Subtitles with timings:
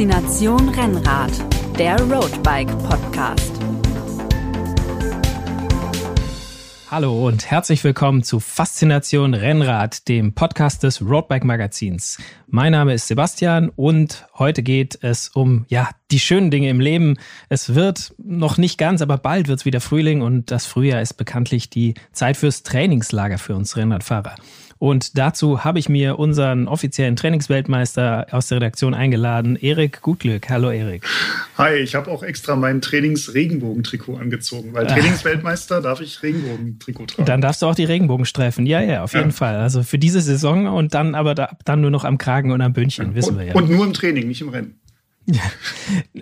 [0.00, 1.30] Faszination Rennrad,
[1.78, 3.52] der Roadbike Podcast.
[6.90, 12.16] Hallo und herzlich willkommen zu Faszination Rennrad, dem Podcast des Roadbike Magazins.
[12.46, 17.18] Mein Name ist Sebastian und heute geht es um ja, die schönen Dinge im Leben.
[17.50, 21.18] Es wird noch nicht ganz, aber bald wird es wieder Frühling und das Frühjahr ist
[21.18, 24.36] bekanntlich die Zeit fürs Trainingslager für uns Rennradfahrer.
[24.80, 30.48] Und dazu habe ich mir unseren offiziellen Trainingsweltmeister aus der Redaktion eingeladen, Erik Gutglück.
[30.48, 31.04] Hallo Erik.
[31.58, 37.26] Hi, ich habe auch extra mein Trainings-Regenbogen-Trikot angezogen, weil Trainingsweltmeister darf ich Regenbogen-Trikot tragen.
[37.26, 38.64] Dann darfst du auch die Regenbogenstreifen.
[38.64, 39.36] Ja, ja, auf jeden ja.
[39.36, 39.56] Fall.
[39.56, 42.72] Also für diese Saison und dann aber da, dann nur noch am Kragen und am
[42.72, 43.54] Bündchen, wissen und, wir ja.
[43.54, 44.79] Und nur im Training, nicht im Rennen.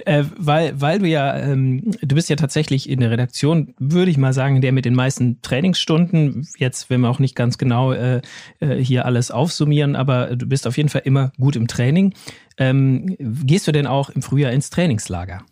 [0.04, 4.16] Äh, weil, weil du ja, ähm, du bist ja tatsächlich in der Redaktion, würde ich
[4.16, 6.46] mal sagen, der mit den meisten Trainingsstunden.
[6.58, 8.20] Jetzt werden wir auch nicht ganz genau äh,
[8.60, 12.14] äh, hier alles aufsummieren, aber du bist auf jeden Fall immer gut im Training.
[12.56, 15.42] Ähm, gehst du denn auch im Frühjahr ins Trainingslager?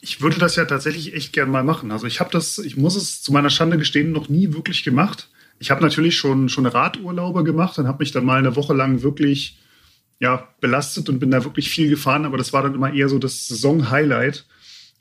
[0.00, 1.90] Ich würde das ja tatsächlich echt gern mal machen.
[1.90, 5.30] Also ich habe das, ich muss es zu meiner Schande gestehen, noch nie wirklich gemacht.
[5.58, 9.02] Ich habe natürlich schon, schon Radurlaube gemacht und habe mich dann mal eine Woche lang
[9.02, 9.58] wirklich
[10.20, 13.18] ja, belastet und bin da wirklich viel gefahren, aber das war dann immer eher so
[13.18, 14.46] das Saison-Highlight,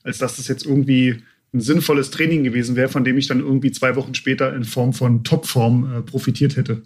[0.04, 3.72] als dass das jetzt irgendwie ein sinnvolles Training gewesen wäre, von dem ich dann irgendwie
[3.72, 6.82] zwei Wochen später in Form von Topform äh, profitiert hätte.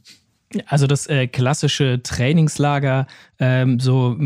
[0.65, 3.05] Also das äh, klassische Trainingslager,
[3.37, 4.17] ähm, so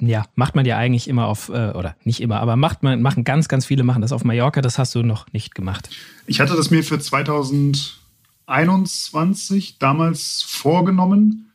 [0.00, 3.24] ja, macht man ja eigentlich immer auf, äh, oder nicht immer, aber macht man, machen
[3.24, 5.90] ganz, ganz viele machen das auf Mallorca, das hast du noch nicht gemacht.
[6.26, 11.50] Ich hatte das mir für 2021 damals vorgenommen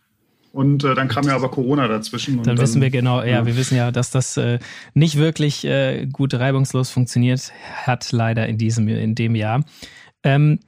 [0.52, 2.38] und äh, dann kam ja aber Corona dazwischen.
[2.38, 4.60] Dann, dann, wissen wir genau, ja, ja, wir wissen ja, dass das äh,
[4.94, 7.52] nicht wirklich äh, gut reibungslos funktioniert
[7.86, 9.64] hat, leider in diesem, in dem Jahr.
[10.24, 10.60] Ähm,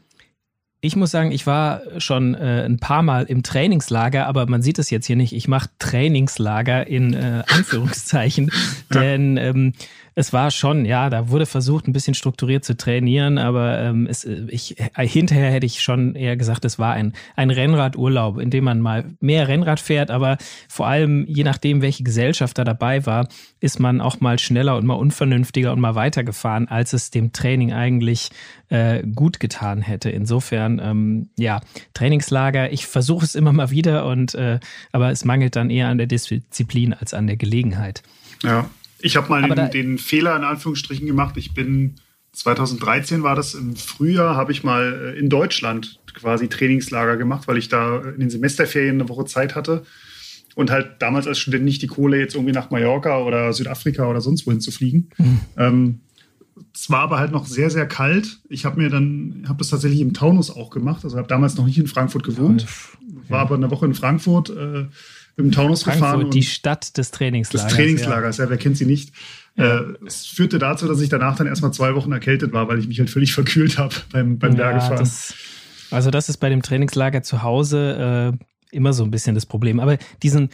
[0.84, 4.80] ich muss sagen, ich war schon äh, ein paar Mal im Trainingslager, aber man sieht
[4.80, 5.34] es jetzt hier nicht.
[5.34, 8.52] Ich mache Trainingslager in äh, Anführungszeichen,
[8.94, 9.74] denn ähm,
[10.14, 14.26] es war schon, ja, da wurde versucht, ein bisschen strukturiert zu trainieren, aber ähm, es,
[14.26, 18.66] ich, äh, hinterher hätte ich schon eher gesagt, es war ein, ein Rennradurlaub, in dem
[18.66, 23.30] man mal mehr Rennrad fährt, aber vor allem, je nachdem, welche Gesellschaft da dabei war,
[23.62, 27.72] ist man auch mal schneller und mal unvernünftiger und mal weitergefahren, als es dem Training
[27.72, 28.32] eigentlich
[28.68, 30.10] äh, gut getan hätte.
[30.10, 31.62] Insofern, ähm, ja,
[31.94, 34.60] Trainingslager, ich versuche es immer mal wieder und äh,
[34.92, 38.04] aber es mangelt dann eher an der Disziplin als an der Gelegenheit.
[38.44, 38.70] Ja,
[39.02, 41.38] ich habe mal den, den, Fehler in Anführungsstrichen gemacht.
[41.38, 41.96] Ich bin
[42.34, 47.58] 2013 war das im Frühjahr, habe ich mal äh, in Deutschland quasi Trainingslager gemacht, weil
[47.58, 49.84] ich da in den Semesterferien eine Woche Zeit hatte
[50.56, 54.22] und halt damals als Student nicht die Kohle jetzt irgendwie nach Mallorca oder Südafrika oder
[54.22, 55.10] sonst wohin zu fliegen.
[55.18, 55.40] Mhm.
[55.58, 56.00] Ähm,
[56.74, 58.40] es war aber halt noch sehr, sehr kalt.
[58.50, 61.04] Ich habe mir dann, habe das tatsächlich im Taunus auch gemacht.
[61.04, 62.66] Also habe damals noch nicht in Frankfurt gewohnt,
[63.30, 64.50] war aber eine Woche in Frankfurt.
[64.50, 64.86] Äh,
[65.42, 66.32] im Taunus Frankfurt, gefahren.
[66.32, 67.68] die Stadt des Trainingslagers.
[67.68, 69.14] Des Trainingslagers, ja, ja wer kennt sie nicht?
[69.56, 69.80] Ja.
[69.80, 72.88] Äh, es führte dazu, dass ich danach dann erstmal zwei Wochen erkältet war, weil ich
[72.88, 74.98] mich halt völlig verkühlt habe beim, beim ja, Bergefahren.
[74.98, 75.34] Das,
[75.92, 79.80] also das ist bei dem Trainingslager zu Hause äh, immer so ein bisschen das Problem.
[79.80, 80.50] Aber diesen,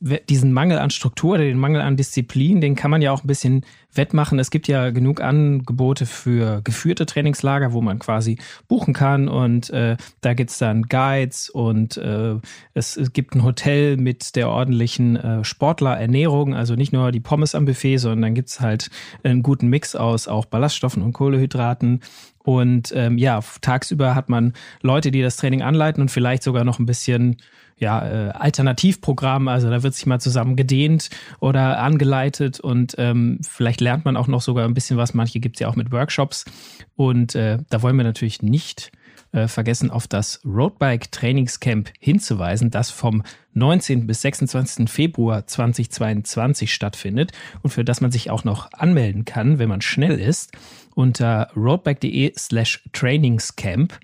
[0.00, 3.26] diesen Mangel an Struktur oder den Mangel an Disziplin, den kann man ja auch ein
[3.26, 4.38] bisschen wettmachen.
[4.38, 9.98] Es gibt ja genug Angebote für geführte Trainingslager, wo man quasi buchen kann und äh,
[10.22, 12.36] da gibt's dann Guides und äh,
[12.72, 17.54] es, es, gibt ein Hotel mit der ordentlichen äh, Sportlerernährung, also nicht nur die Pommes
[17.54, 18.90] am Buffet, sondern dann gibt's halt
[19.22, 22.00] einen guten Mix aus auch Ballaststoffen und Kohlehydraten.
[22.42, 26.78] Und ähm, ja, tagsüber hat man Leute, die das Training anleiten und vielleicht sogar noch
[26.78, 27.36] ein bisschen
[27.80, 31.10] ja, äh, Alternativprogramm, also da wird sich mal zusammen gedehnt
[31.40, 35.14] oder angeleitet und ähm, vielleicht lernt man auch noch sogar ein bisschen was.
[35.14, 36.44] Manche gibt es ja auch mit Workshops
[36.94, 38.92] und äh, da wollen wir natürlich nicht
[39.32, 43.22] äh, vergessen, auf das Roadbike Trainingscamp hinzuweisen, das vom
[43.54, 44.06] 19.
[44.06, 44.90] bis 26.
[44.90, 50.20] Februar 2022 stattfindet und für das man sich auch noch anmelden kann, wenn man schnell
[50.20, 50.52] ist,
[50.94, 53.98] unter roadbike.de slash trainingscamp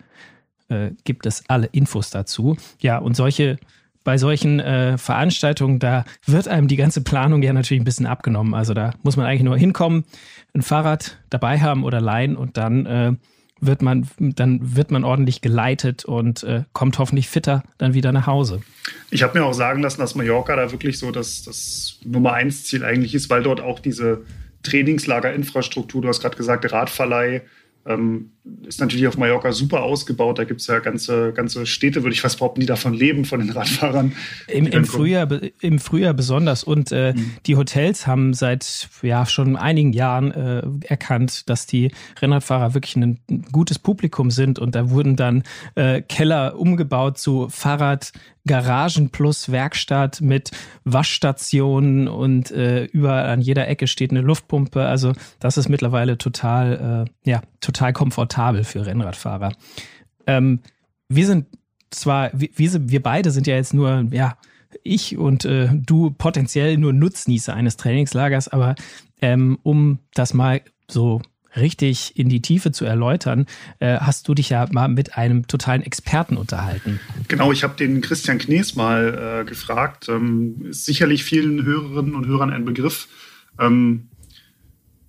[0.69, 2.57] äh, gibt es alle Infos dazu.
[2.81, 3.59] Ja, und solche
[4.07, 8.55] bei solchen äh, Veranstaltungen, da wird einem die ganze Planung ja natürlich ein bisschen abgenommen.
[8.55, 10.05] Also da muss man eigentlich nur hinkommen,
[10.55, 13.13] ein Fahrrad dabei haben oder leihen und dann äh,
[13.61, 18.29] wird man, dann wird man ordentlich geleitet und äh, kommt hoffentlich fitter dann wieder nach
[18.29, 18.61] Hause.
[19.11, 22.65] Ich habe mir auch sagen lassen, dass Mallorca da wirklich so das, das Nummer eins
[22.65, 24.25] Ziel eigentlich ist, weil dort auch diese
[24.63, 27.43] Trainingslagerinfrastruktur, du hast gerade gesagt, Radverleih,
[27.87, 28.33] ähm,
[28.67, 30.39] ist natürlich auf Mallorca super ausgebaut.
[30.39, 33.41] Da gibt es ja ganze, ganze Städte, würde ich fast behaupten, die davon leben, von
[33.41, 34.13] den Radfahrern.
[34.49, 35.29] Im, im Frühjahr,
[35.61, 36.63] Im Frühjahr besonders.
[36.63, 37.33] Und äh, mhm.
[37.47, 41.91] die Hotels haben seit ja schon einigen Jahren äh, erkannt, dass die
[42.21, 43.19] Rennradfahrer wirklich ein
[43.51, 44.59] gutes Publikum sind.
[44.59, 45.43] Und da wurden dann
[45.75, 48.13] äh, Keller umgebaut zu Fahrrad,
[48.49, 50.53] Garagen plus Werkstatt mit
[50.85, 54.87] Waschstationen und äh, überall an jeder Ecke steht eine Luftpumpe.
[54.87, 59.53] Also das ist mittlerweile total, äh, ja, total komfortabel für Rennradfahrer.
[60.27, 60.61] Ähm,
[61.09, 61.47] wir sind
[61.91, 64.37] zwar, wir, wir beide sind ja jetzt nur, ja,
[64.83, 68.75] ich und äh, du potenziell nur Nutznießer eines Trainingslagers, aber
[69.21, 71.23] ähm, um das mal so
[71.57, 73.47] richtig in die Tiefe zu erläutern,
[73.79, 77.01] äh, hast du dich ja mal mit einem totalen Experten unterhalten.
[77.29, 80.09] Genau, ich habe den Christian Knees mal äh, gefragt.
[80.09, 83.09] Ähm, ist sicherlich vielen Hörerinnen und Hörern ein Begriff.
[83.59, 84.09] Ähm,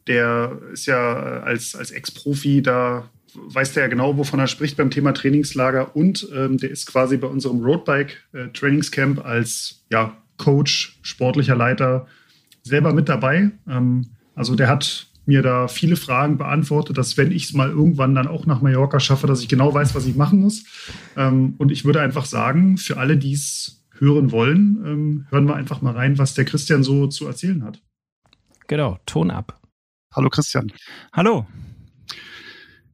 [0.08, 4.90] der ist ja als, als Ex-Profi da weiß der ja genau, wovon er spricht beim
[4.90, 11.00] Thema Trainingslager und ähm, der ist quasi bei unserem Roadbike äh, Trainingscamp als ja, Coach,
[11.02, 12.08] sportlicher Leiter
[12.64, 13.52] selber mit dabei.
[13.68, 18.16] Ähm, also der hat mir da viele Fragen beantwortet, dass wenn ich es mal irgendwann
[18.16, 20.64] dann auch nach Mallorca schaffe, dass ich genau weiß, was ich machen muss.
[21.18, 25.56] Ähm, und ich würde einfach sagen, für alle, die es hören wollen, ähm, hören wir
[25.56, 27.82] einfach mal rein, was der Christian so zu erzählen hat.
[28.68, 29.60] Genau, Ton ab.
[30.14, 30.72] Hallo Christian.
[31.14, 31.46] Hallo.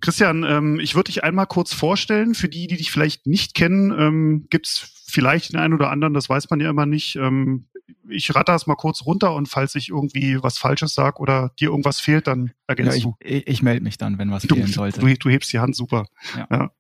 [0.04, 2.36] Christian, ähm, ich würde dich einmal kurz vorstellen.
[2.36, 6.14] Für die, die dich vielleicht nicht kennen, ähm, gibt es vielleicht den einen oder anderen,
[6.14, 7.16] das weiß man ja immer nicht.
[7.16, 7.68] Ähm,
[8.10, 11.70] ich ratter es mal kurz runter und falls ich irgendwie was Falsches sage oder dir
[11.70, 13.16] irgendwas fehlt, dann ergänzt ja, ich, du.
[13.22, 15.00] Ich, ich melde mich dann, wenn was du, fehlen sollte.
[15.00, 16.08] Du, du, hebst die Hand, super.
[16.36, 16.48] Ja.
[16.52, 16.72] ja.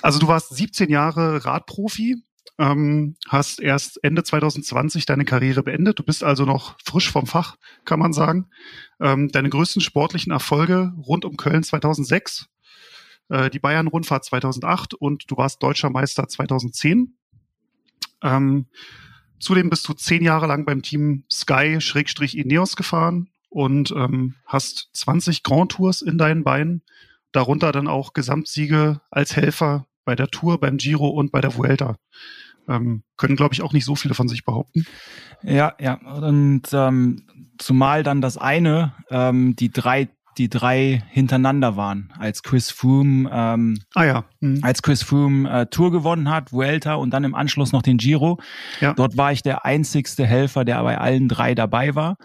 [0.00, 2.22] Also du warst 17 Jahre Radprofi,
[2.58, 5.98] ähm, hast erst Ende 2020 deine Karriere beendet.
[5.98, 8.46] Du bist also noch frisch vom Fach, kann man sagen.
[8.98, 12.48] Ähm, deine größten sportlichen Erfolge rund um Köln 2006,
[13.32, 17.16] äh, die Bayern-Rundfahrt 2008 und du warst deutscher Meister 2010.
[18.22, 18.66] Ähm,
[19.42, 25.72] Zudem bist du zehn Jahre lang beim Team Sky-Ineos gefahren und ähm, hast 20 Grand
[25.72, 26.82] Tours in deinen Beinen,
[27.32, 31.96] darunter dann auch Gesamtsiege als Helfer bei der Tour, beim Giro und bei der Vuelta.
[32.68, 34.86] Ähm, können, glaube ich, auch nicht so viele von sich behaupten.
[35.42, 35.94] Ja, ja.
[35.94, 37.26] Und ähm,
[37.58, 40.08] zumal dann das eine, ähm, die drei
[40.38, 44.24] die drei hintereinander waren, als Chris Froome, ähm, ah ja.
[44.40, 44.60] Mhm.
[44.62, 48.38] als Chris Froome äh, Tour gewonnen hat, Vuelta und dann im Anschluss noch den Giro.
[48.80, 48.94] Ja.
[48.94, 52.16] Dort war ich der einzigste Helfer, der bei allen drei dabei war.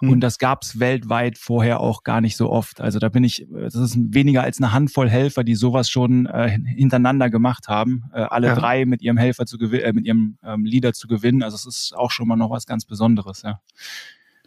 [0.00, 0.10] Mhm.
[0.10, 2.80] Und das gab's weltweit vorher auch gar nicht so oft.
[2.80, 6.58] Also da bin ich, das ist weniger als eine Handvoll Helfer, die sowas schon äh,
[6.64, 8.54] hintereinander gemacht haben, äh, alle ja.
[8.54, 11.42] drei mit ihrem Helfer zu gewinnen, äh, mit ihrem ähm, Leader zu gewinnen.
[11.42, 13.60] Also es ist auch schon mal noch was ganz Besonderes, ja.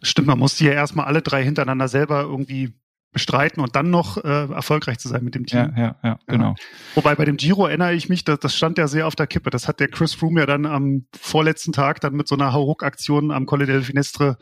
[0.02, 2.74] Stimmt, man muss die ja erstmal alle drei hintereinander selber irgendwie
[3.12, 5.74] bestreiten und dann noch äh, erfolgreich zu sein mit dem Team.
[5.76, 6.56] Ja, ja, ja, genau.
[6.96, 9.50] Wobei bei dem Giro erinnere ich mich, das, das stand ja sehr auf der Kippe.
[9.50, 13.32] Das hat der Chris Froome ja dann am vorletzten Tag dann mit so einer Hauruck-Aktion
[13.32, 14.38] am Colle del Finestre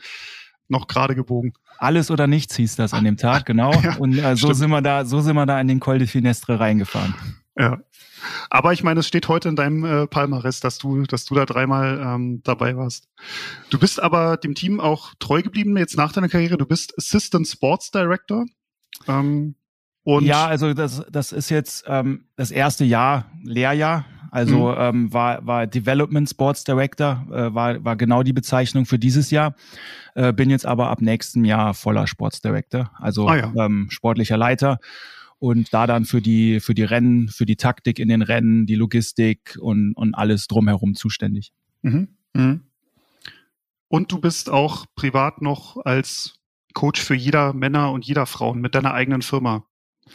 [0.68, 1.54] noch gerade gebogen.
[1.78, 3.72] Alles oder nichts hieß das an dem Tag, genau.
[3.84, 6.08] Ja, und äh, so sind wir da, so sind wir da in den Col de
[6.08, 7.13] Finestre reingefahren.
[7.58, 7.80] Ja.
[8.50, 11.46] Aber ich meine, es steht heute in deinem äh, Palmares, dass du, dass du da
[11.46, 13.08] dreimal ähm, dabei warst.
[13.70, 16.58] Du bist aber dem Team auch treu geblieben jetzt nach deiner Karriere.
[16.58, 18.46] Du bist Assistant Sports Director.
[19.08, 19.56] Ähm,
[20.04, 24.06] und ja, also das, das ist jetzt ähm, das erste Jahr, Lehrjahr.
[24.32, 24.76] Also mhm.
[24.78, 29.56] ähm, war, war Development Sports Director, äh, war, war genau die Bezeichnung für dieses Jahr.
[30.16, 33.54] Äh, bin jetzt aber ab nächstem Jahr voller Sports Director, also ah, ja.
[33.58, 34.80] ähm, sportlicher Leiter
[35.40, 38.76] und da dann für die, für die Rennen, für die Taktik in den Rennen, die
[38.76, 41.51] Logistik und, und alles drumherum zuständig.
[41.82, 42.10] Mhm.
[42.34, 42.62] Mhm.
[43.88, 46.37] Und du bist auch privat noch als
[46.77, 49.65] Coach für jeder Männer und jeder Frauen mit deiner eigenen Firma.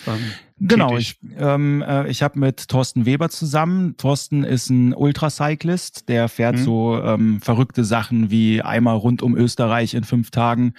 [0.06, 0.20] Ähm,
[0.60, 3.96] genau, ich, ähm, äh, ich habe mit Thorsten Weber zusammen.
[3.96, 6.62] Thorsten ist ein Ultracyclist, der fährt mhm.
[6.62, 10.74] so ähm, verrückte Sachen wie einmal rund um Österreich in fünf Tagen.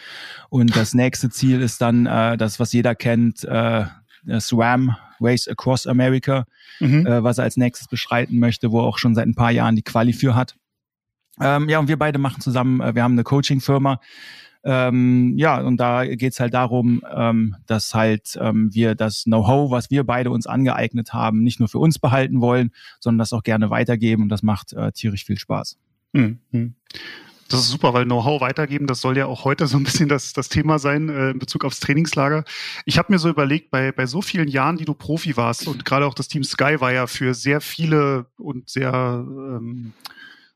[0.47, 3.83] Und das nächste Ziel ist dann äh, das, was jeder kennt, äh,
[4.39, 6.45] SWAM, Race Across America,
[6.79, 7.05] mhm.
[7.05, 9.75] äh, was er als nächstes beschreiten möchte, wo er auch schon seit ein paar Jahren
[9.75, 10.55] die Quali für hat.
[11.41, 13.99] Ähm, ja, und wir beide machen zusammen, äh, wir haben eine Coaching-Firma,
[14.63, 19.91] ähm, ja, und da geht's halt darum, ähm, dass halt ähm, wir das Know-how, was
[19.91, 23.69] wir beide uns angeeignet haben, nicht nur für uns behalten wollen, sondern das auch gerne
[23.69, 25.77] weitergeben und das macht äh, tierisch viel Spaß.
[26.13, 26.75] Mhm.
[27.49, 30.33] Das ist super, weil Know-how weitergeben, das soll ja auch heute so ein bisschen das,
[30.33, 32.45] das Thema sein äh, in Bezug aufs Trainingslager.
[32.85, 35.85] Ich habe mir so überlegt, bei, bei so vielen Jahren, die du Profi warst und
[35.85, 39.93] gerade auch das Team Sky war ja für sehr viele und sehr ähm,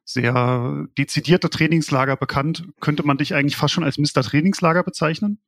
[0.08, 2.64] sehr dezidierte Trainingslager bekannt.
[2.80, 4.24] Könnte man dich eigentlich fast schon als Mr.
[4.24, 5.40] Trainingslager bezeichnen?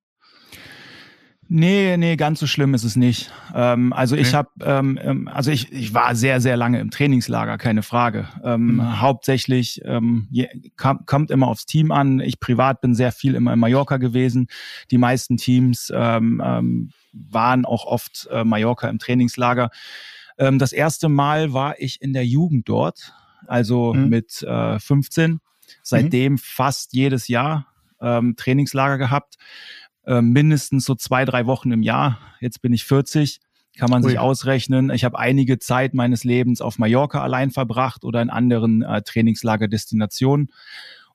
[1.51, 3.31] Nee, nee, ganz so schlimm ist es nicht.
[3.55, 4.21] Ähm, also okay.
[4.21, 8.27] ich habe, ähm, ähm, also ich, ich war sehr, sehr lange im Trainingslager, keine Frage.
[8.43, 9.01] Ähm, mhm.
[9.01, 12.19] Hauptsächlich ähm, je, kam, kommt immer aufs Team an.
[12.19, 14.47] Ich privat bin sehr viel immer in Mallorca gewesen.
[14.91, 19.71] Die meisten Teams ähm, ähm, waren auch oft äh, Mallorca im Trainingslager.
[20.37, 23.13] Ähm, das erste Mal war ich in der Jugend dort,
[23.49, 24.09] also mhm.
[24.09, 25.39] mit äh, 15.
[25.83, 26.37] Seitdem mhm.
[26.37, 27.67] fast jedes Jahr
[28.01, 29.37] ähm, Trainingslager gehabt
[30.09, 32.17] äh, mindestens so zwei, drei Wochen im Jahr.
[32.39, 33.41] Jetzt bin ich 40,
[33.77, 34.09] kann man Ui.
[34.09, 34.89] sich ausrechnen.
[34.89, 40.51] Ich habe einige Zeit meines Lebens auf Mallorca allein verbracht oder in anderen äh, Trainingslagerdestinationen.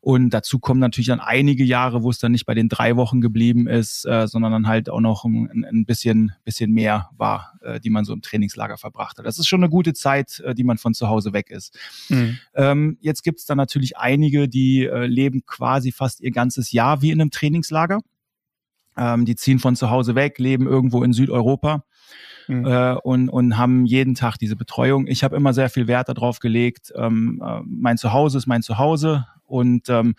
[0.05, 3.23] Und dazu kommen natürlich dann einige Jahre, wo es dann nicht bei den drei Wochen
[3.23, 7.81] geblieben ist, äh, sondern dann halt auch noch ein, ein bisschen, bisschen mehr war, äh,
[7.81, 9.25] die man so im Trainingslager verbracht hat.
[9.25, 11.79] Das ist schon eine gute Zeit, äh, die man von zu Hause weg ist.
[12.11, 12.39] Mhm.
[12.55, 17.01] Ähm, jetzt gibt es dann natürlich einige, die äh, leben quasi fast ihr ganzes Jahr
[17.01, 18.01] wie in einem Trainingslager.
[18.99, 21.83] Ähm, die ziehen von zu Hause weg, leben irgendwo in Südeuropa.
[22.47, 22.67] Mhm.
[22.67, 25.07] Äh, und, und haben jeden Tag diese Betreuung.
[25.07, 26.93] Ich habe immer sehr viel Wert darauf gelegt.
[26.95, 30.15] Ähm, äh, mein Zuhause ist mein Zuhause und ähm,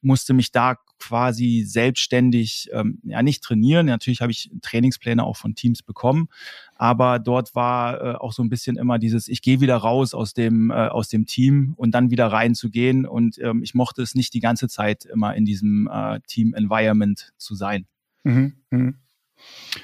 [0.00, 3.86] musste mich da quasi selbstständig ähm, ja nicht trainieren.
[3.86, 6.28] Natürlich habe ich Trainingspläne auch von Teams bekommen,
[6.74, 10.32] aber dort war äh, auch so ein bisschen immer dieses, ich gehe wieder raus aus
[10.32, 14.32] dem äh, aus dem Team und dann wieder reinzugehen und ähm, ich mochte es nicht
[14.34, 17.86] die ganze Zeit immer in diesem äh, Team Environment zu sein.
[18.24, 18.94] Mhm, mhm.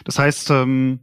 [0.04, 1.00] Das heißt, ähm,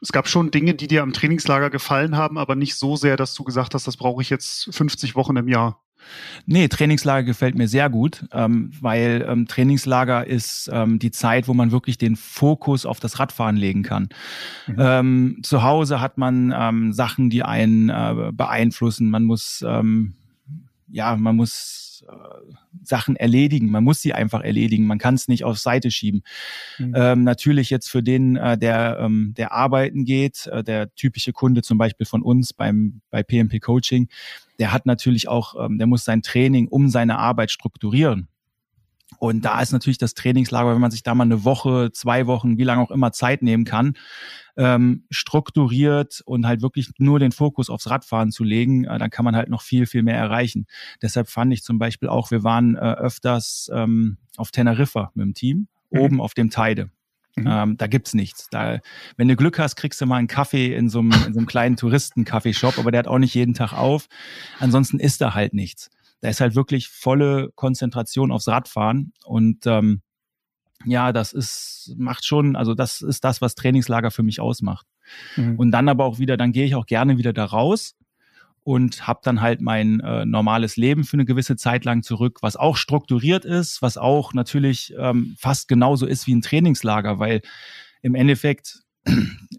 [0.00, 3.34] es gab schon Dinge, die dir am Trainingslager gefallen haben, aber nicht so sehr, dass
[3.34, 5.82] du gesagt hast, das brauche ich jetzt 50 Wochen im Jahr.
[6.46, 11.54] Nee, Trainingslager gefällt mir sehr gut, ähm, weil ähm, Trainingslager ist ähm, die Zeit, wo
[11.54, 14.08] man wirklich den Fokus auf das Radfahren legen kann.
[14.66, 14.76] Mhm.
[14.78, 19.10] Ähm, zu Hause hat man ähm, Sachen, die einen äh, beeinflussen.
[19.10, 20.14] Man muss ähm,
[20.90, 22.12] ja, man muss äh,
[22.82, 23.70] Sachen erledigen.
[23.70, 24.86] Man muss sie einfach erledigen.
[24.86, 26.22] Man kann es nicht auf Seite schieben.
[26.78, 26.92] Mhm.
[26.96, 31.62] Ähm, natürlich jetzt für den, äh, der, ähm, der arbeiten geht, äh, der typische Kunde
[31.62, 34.08] zum Beispiel von uns beim bei PMP Coaching,
[34.58, 38.28] der hat natürlich auch, ähm, der muss sein Training um seine Arbeit strukturieren.
[39.18, 42.58] Und da ist natürlich das Trainingslager, wenn man sich da mal eine Woche, zwei Wochen,
[42.58, 43.94] wie lange auch immer Zeit nehmen kann,
[44.56, 49.24] ähm, strukturiert und halt wirklich nur den Fokus aufs Radfahren zu legen, äh, dann kann
[49.24, 50.66] man halt noch viel, viel mehr erreichen.
[51.02, 55.34] Deshalb fand ich zum Beispiel auch, wir waren äh, öfters ähm, auf Teneriffa mit dem
[55.34, 56.00] Team, mhm.
[56.00, 56.90] oben auf dem Teide.
[57.36, 57.46] Mhm.
[57.48, 58.48] Ähm, da gibt's nichts.
[58.50, 58.80] Da,
[59.16, 61.46] wenn du Glück hast, kriegst du mal einen Kaffee in so einem, in so einem
[61.46, 64.08] kleinen Touristen-Kaffeeshop, aber der hat auch nicht jeden Tag auf.
[64.58, 65.90] Ansonsten ist da halt nichts.
[66.20, 70.02] Da ist halt wirklich volle Konzentration aufs Radfahren und ähm,
[70.84, 74.86] ja, das ist, macht schon, also das ist das, was Trainingslager für mich ausmacht.
[75.36, 75.58] Mhm.
[75.58, 77.96] Und dann aber auch wieder, dann gehe ich auch gerne wieder da raus
[78.62, 82.56] und habe dann halt mein äh, normales Leben für eine gewisse Zeit lang zurück, was
[82.56, 87.40] auch strukturiert ist, was auch natürlich ähm, fast genauso ist wie ein Trainingslager, weil
[88.02, 88.82] im Endeffekt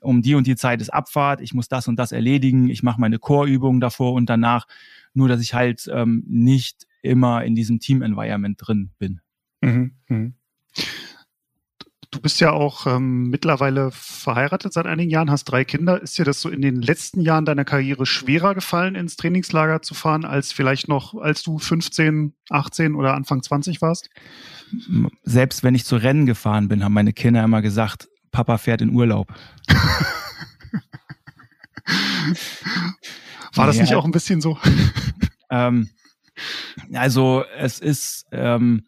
[0.01, 3.01] um die und die Zeit ist Abfahrt, ich muss das und das erledigen, ich mache
[3.01, 4.67] meine Chorübungen davor und danach,
[5.13, 9.21] nur dass ich halt ähm, nicht immer in diesem Team-Environment drin bin.
[9.61, 9.91] Mhm.
[10.07, 10.33] Mhm.
[12.11, 16.01] Du bist ja auch ähm, mittlerweile verheiratet seit einigen Jahren, hast drei Kinder.
[16.01, 19.93] Ist dir das so in den letzten Jahren deiner Karriere schwerer gefallen, ins Trainingslager zu
[19.93, 24.09] fahren, als vielleicht noch, als du 15, 18 oder Anfang 20 warst?
[25.23, 28.91] Selbst wenn ich zu Rennen gefahren bin, haben meine Kinder immer gesagt, Papa fährt in
[28.91, 29.31] Urlaub.
[33.53, 34.57] War das ja, nicht auch ein bisschen so?
[35.51, 35.89] Ähm,
[36.93, 38.83] also es ist ähm,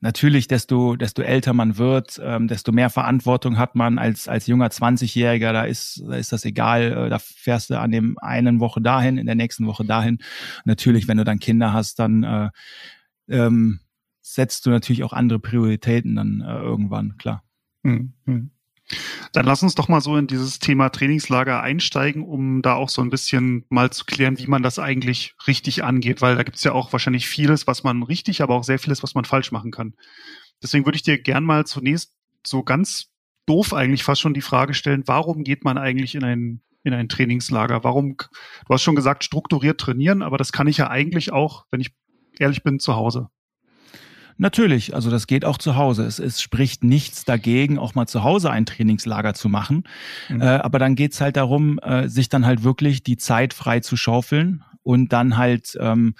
[0.00, 4.68] natürlich, desto, desto älter man wird, ähm, desto mehr Verantwortung hat man als, als junger
[4.68, 5.52] 20-Jähriger.
[5.52, 6.92] Da ist, da ist das egal.
[7.06, 10.18] Äh, da fährst du an dem einen Woche dahin, in der nächsten Woche dahin.
[10.64, 12.50] Natürlich, wenn du dann Kinder hast, dann äh,
[13.28, 13.80] ähm,
[14.20, 17.42] setzt du natürlich auch andere Prioritäten dann äh, irgendwann, klar.
[17.84, 18.50] Hm, hm.
[19.32, 23.02] Dann lass uns doch mal so in dieses Thema Trainingslager einsteigen, um da auch so
[23.02, 26.64] ein bisschen mal zu klären, wie man das eigentlich richtig angeht, weil da gibt es
[26.64, 29.70] ja auch wahrscheinlich vieles, was man richtig, aber auch sehr vieles, was man falsch machen
[29.70, 29.94] kann.
[30.62, 32.12] Deswegen würde ich dir gern mal zunächst
[32.44, 33.10] so ganz
[33.46, 37.08] doof eigentlich fast schon die Frage stellen, warum geht man eigentlich in ein, in ein
[37.08, 37.84] Trainingslager?
[37.84, 41.80] Warum, du hast schon gesagt, strukturiert trainieren, aber das kann ich ja eigentlich auch, wenn
[41.80, 41.94] ich
[42.38, 43.28] ehrlich bin, zu Hause.
[44.40, 46.06] Natürlich, also das geht auch zu Hause.
[46.06, 49.84] Es, es spricht nichts dagegen, auch mal zu Hause ein Trainingslager zu machen.
[50.30, 50.40] Mhm.
[50.40, 53.98] Äh, aber dann geht's halt darum, äh, sich dann halt wirklich die Zeit frei zu
[53.98, 56.14] schaufeln und dann halt ähm,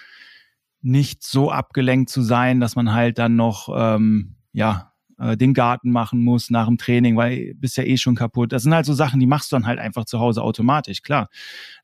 [0.82, 4.89] nicht so abgelenkt zu sein, dass man halt dann noch ähm, ja
[5.20, 8.52] äh, den Garten machen musst nach dem Training, weil bist ja eh schon kaputt.
[8.52, 11.28] Das sind halt so Sachen, die machst du dann halt einfach zu Hause automatisch, klar.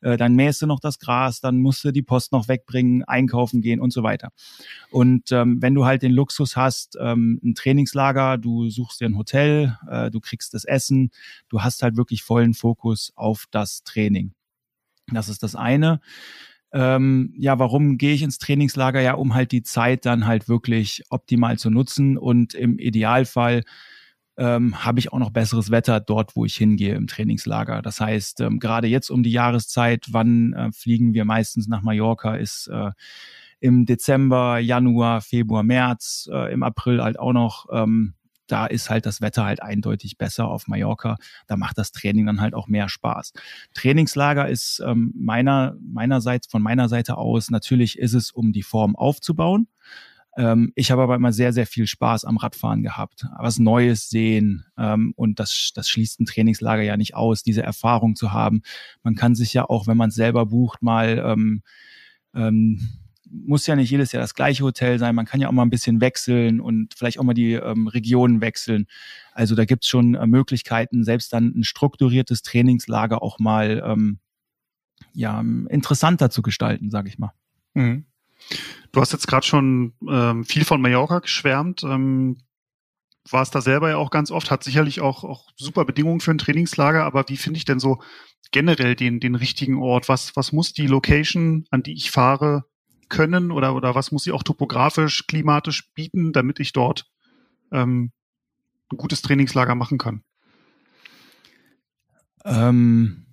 [0.00, 3.60] Äh, dann mähst du noch das Gras, dann musst du die Post noch wegbringen, einkaufen
[3.60, 4.30] gehen und so weiter.
[4.90, 9.18] Und ähm, wenn du halt den Luxus hast, ähm, ein Trainingslager, du suchst dir ein
[9.18, 11.10] Hotel, äh, du kriegst das Essen,
[11.48, 14.32] du hast halt wirklich vollen Fokus auf das Training.
[15.12, 16.00] Das ist das eine
[16.76, 19.00] ähm, ja, warum gehe ich ins Trainingslager?
[19.00, 23.64] Ja, um halt die Zeit dann halt wirklich optimal zu nutzen und im Idealfall
[24.36, 27.80] ähm, habe ich auch noch besseres Wetter dort, wo ich hingehe im Trainingslager.
[27.80, 32.36] Das heißt, ähm, gerade jetzt um die Jahreszeit, wann äh, fliegen wir meistens nach Mallorca,
[32.36, 32.90] ist äh,
[33.58, 38.12] im Dezember, Januar, Februar, März, äh, im April halt auch noch ähm,
[38.46, 41.16] da ist halt das Wetter halt eindeutig besser auf Mallorca.
[41.46, 43.32] Da macht das Training dann halt auch mehr Spaß.
[43.74, 48.96] Trainingslager ist ähm, meiner, meinerseits, von meiner Seite aus, natürlich ist es, um die Form
[48.96, 49.68] aufzubauen.
[50.36, 53.26] Ähm, ich habe aber immer sehr, sehr viel Spaß am Radfahren gehabt.
[53.38, 58.16] Was Neues sehen ähm, und das, das schließt ein Trainingslager ja nicht aus, diese Erfahrung
[58.16, 58.62] zu haben.
[59.02, 61.62] Man kann sich ja auch, wenn man es selber bucht, mal ähm,
[62.34, 62.80] ähm,
[63.30, 65.14] muss ja nicht jedes Jahr das gleiche Hotel sein.
[65.14, 68.40] Man kann ja auch mal ein bisschen wechseln und vielleicht auch mal die ähm, Regionen
[68.40, 68.86] wechseln.
[69.32, 74.18] Also da gibt's schon äh, Möglichkeiten, selbst dann ein strukturiertes Trainingslager auch mal ähm,
[75.12, 77.32] ja, interessanter zu gestalten, sage ich mal.
[77.74, 78.04] Mhm.
[78.92, 81.82] Du hast jetzt gerade schon ähm, viel von Mallorca geschwärmt.
[81.84, 82.38] Ähm,
[83.32, 86.38] warst da selber ja auch ganz oft, hat sicherlich auch, auch super Bedingungen für ein
[86.38, 88.00] Trainingslager, aber wie finde ich denn so
[88.52, 90.08] generell den, den richtigen Ort?
[90.08, 92.64] Was, was muss die Location, an die ich fahre,
[93.08, 97.06] können oder, oder was muss sie auch topografisch, klimatisch bieten, damit ich dort
[97.72, 98.10] ähm,
[98.92, 100.22] ein gutes Trainingslager machen kann?
[102.44, 103.26] Ähm,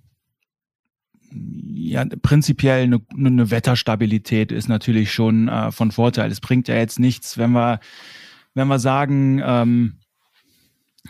[1.30, 6.30] ja, prinzipiell eine, eine, Wetterstabilität ist natürlich schon äh, von Vorteil.
[6.30, 7.80] Es bringt ja jetzt nichts, wenn wir,
[8.54, 9.98] wenn wir sagen, ähm,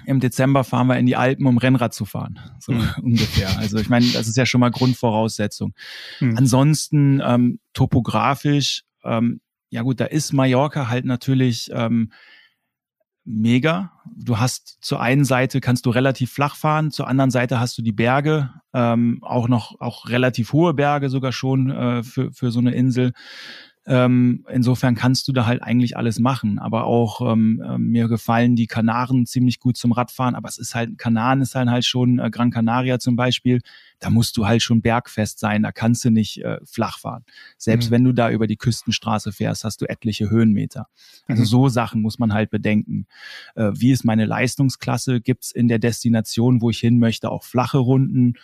[0.07, 2.41] im Dezember fahren wir in die Alpen, um Rennrad zu fahren.
[2.59, 2.91] So mhm.
[3.03, 3.57] ungefähr.
[3.59, 5.75] Also ich meine, das ist ja schon mal Grundvoraussetzung.
[6.21, 6.37] Mhm.
[6.37, 12.13] Ansonsten ähm, topografisch, ähm, ja gut, da ist Mallorca halt natürlich ähm,
[13.25, 13.93] mega.
[14.15, 17.83] Du hast zur einen Seite kannst du relativ flach fahren, zur anderen Seite hast du
[17.83, 22.61] die Berge, ähm, auch noch auch relativ hohe Berge sogar schon äh, für, für so
[22.61, 23.13] eine Insel.
[23.87, 26.59] Ähm, insofern kannst du da halt eigentlich alles machen.
[26.59, 30.35] Aber auch ähm, äh, mir gefallen die Kanaren ziemlich gut zum Radfahren.
[30.35, 33.61] Aber es ist halt, Kanaren ist halt halt schon, äh, Gran Canaria zum Beispiel,
[34.01, 37.25] da musst du halt schon bergfest sein, da kannst du nicht äh, flach fahren.
[37.57, 37.95] Selbst mhm.
[37.95, 40.89] wenn du da über die Küstenstraße fährst, hast du etliche Höhenmeter.
[41.27, 41.47] Also mhm.
[41.47, 43.07] so Sachen muss man halt bedenken.
[43.55, 45.21] Äh, wie ist meine Leistungsklasse?
[45.21, 48.35] Gibt's in der Destination, wo ich hin möchte, auch flache Runden?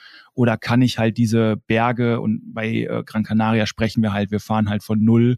[0.41, 4.41] Oder kann ich halt diese Berge und bei äh, Gran Canaria sprechen wir halt, wir
[4.41, 5.37] fahren halt von null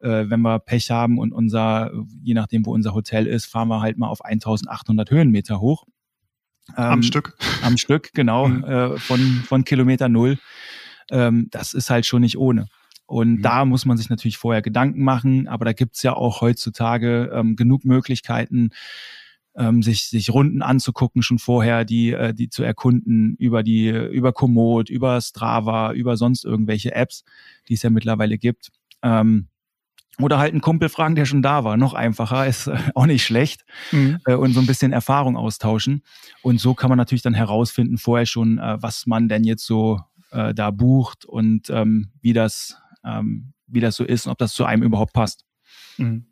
[0.00, 1.90] äh, wenn wir Pech haben und unser,
[2.22, 5.84] je nachdem, wo unser Hotel ist, fahren wir halt mal auf 1800 Höhenmeter hoch.
[6.76, 7.36] Ähm, am Stück.
[7.62, 8.64] Am Stück, genau, mhm.
[8.64, 10.38] äh, von, von Kilometer Null.
[11.10, 12.68] Ähm, das ist halt schon nicht ohne.
[13.06, 13.42] Und mhm.
[13.42, 17.56] da muss man sich natürlich vorher Gedanken machen, aber da gibt's ja auch heutzutage ähm,
[17.56, 18.70] genug Möglichkeiten,
[19.58, 24.32] ähm, sich, sich Runden anzugucken, schon vorher, die, äh, die zu erkunden über die, über
[24.32, 27.24] Komoot, über Strava, über sonst irgendwelche Apps,
[27.68, 28.70] die es ja mittlerweile gibt.
[29.02, 29.48] Ähm,
[30.20, 31.76] oder halt einen Kumpel fragen, der schon da war.
[31.76, 33.64] Noch einfacher, ist äh, auch nicht schlecht.
[33.92, 34.20] Mhm.
[34.26, 36.02] Äh, und so ein bisschen Erfahrung austauschen.
[36.42, 40.00] Und so kann man natürlich dann herausfinden vorher schon, äh, was man denn jetzt so
[40.30, 44.54] äh, da bucht und ähm, wie, das, ähm, wie das so ist und ob das
[44.54, 45.44] zu einem überhaupt passt.
[45.98, 46.26] Mhm.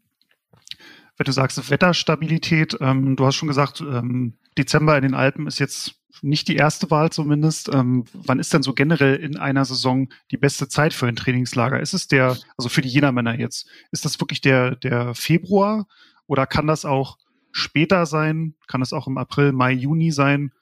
[1.17, 5.59] Wenn du sagst Wetterstabilität, ähm, du hast schon gesagt, ähm, Dezember in den Alpen ist
[5.59, 7.73] jetzt nicht die erste Wahl zumindest.
[7.73, 11.81] Ähm, wann ist denn so generell in einer Saison die beste Zeit für ein Trainingslager?
[11.81, 15.87] Ist es der, also für die Jena-Männer jetzt, ist das wirklich der, der Februar
[16.27, 17.19] oder kann das auch
[17.53, 18.55] später sein?
[18.67, 20.53] Kann es auch im April, Mai, Juni sein?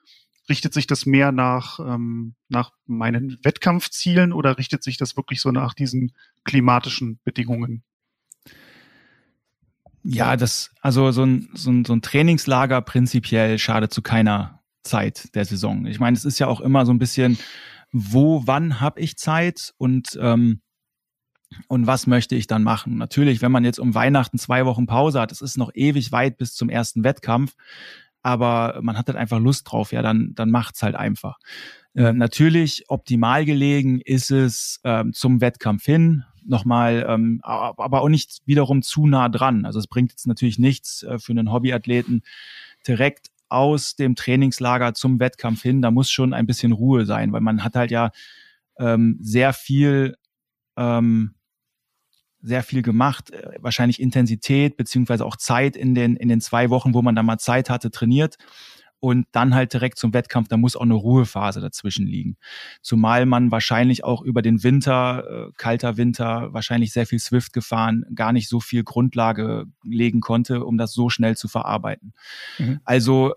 [0.48, 5.50] Richtet sich das mehr nach, ähm, nach meinen Wettkampfzielen oder richtet sich das wirklich so
[5.50, 6.12] nach diesen
[6.44, 7.82] klimatischen Bedingungen?
[10.04, 15.34] Ja, das, also so ein, so ein, so ein Trainingslager prinzipiell schadet zu keiner Zeit
[15.34, 15.86] der Saison.
[15.86, 17.38] Ich meine, es ist ja auch immer so ein bisschen,
[17.90, 20.60] wo, wann habe ich Zeit und ähm,
[21.68, 22.98] und was möchte ich dann machen?
[22.98, 26.36] Natürlich, wenn man jetzt um Weihnachten zwei Wochen Pause hat, es ist noch ewig weit
[26.36, 27.54] bis zum ersten Wettkampf,
[28.22, 31.38] aber man hat halt einfach Lust drauf, ja, dann, dann macht's halt einfach.
[31.94, 38.42] Äh, natürlich, optimal gelegen ist es ähm, zum Wettkampf hin, nochmal, ähm, aber auch nicht
[38.46, 39.64] wiederum zu nah dran.
[39.64, 42.22] Also es bringt jetzt natürlich nichts äh, für einen Hobbyathleten,
[42.86, 47.40] direkt aus dem Trainingslager zum Wettkampf hin, da muss schon ein bisschen Ruhe sein, weil
[47.40, 48.10] man hat halt ja
[48.78, 50.16] ähm, sehr viel
[50.76, 51.34] ähm,
[52.44, 56.92] sehr viel gemacht, äh, wahrscheinlich Intensität beziehungsweise auch Zeit in den, in den zwei Wochen,
[56.92, 58.36] wo man da mal Zeit hatte, trainiert
[59.04, 62.38] und dann halt direkt zum Wettkampf, da muss auch eine Ruhephase dazwischen liegen.
[62.80, 68.06] Zumal man wahrscheinlich auch über den Winter, äh, kalter Winter, wahrscheinlich sehr viel Swift gefahren,
[68.14, 72.14] gar nicht so viel Grundlage legen konnte, um das so schnell zu verarbeiten.
[72.58, 72.80] Mhm.
[72.86, 73.34] Also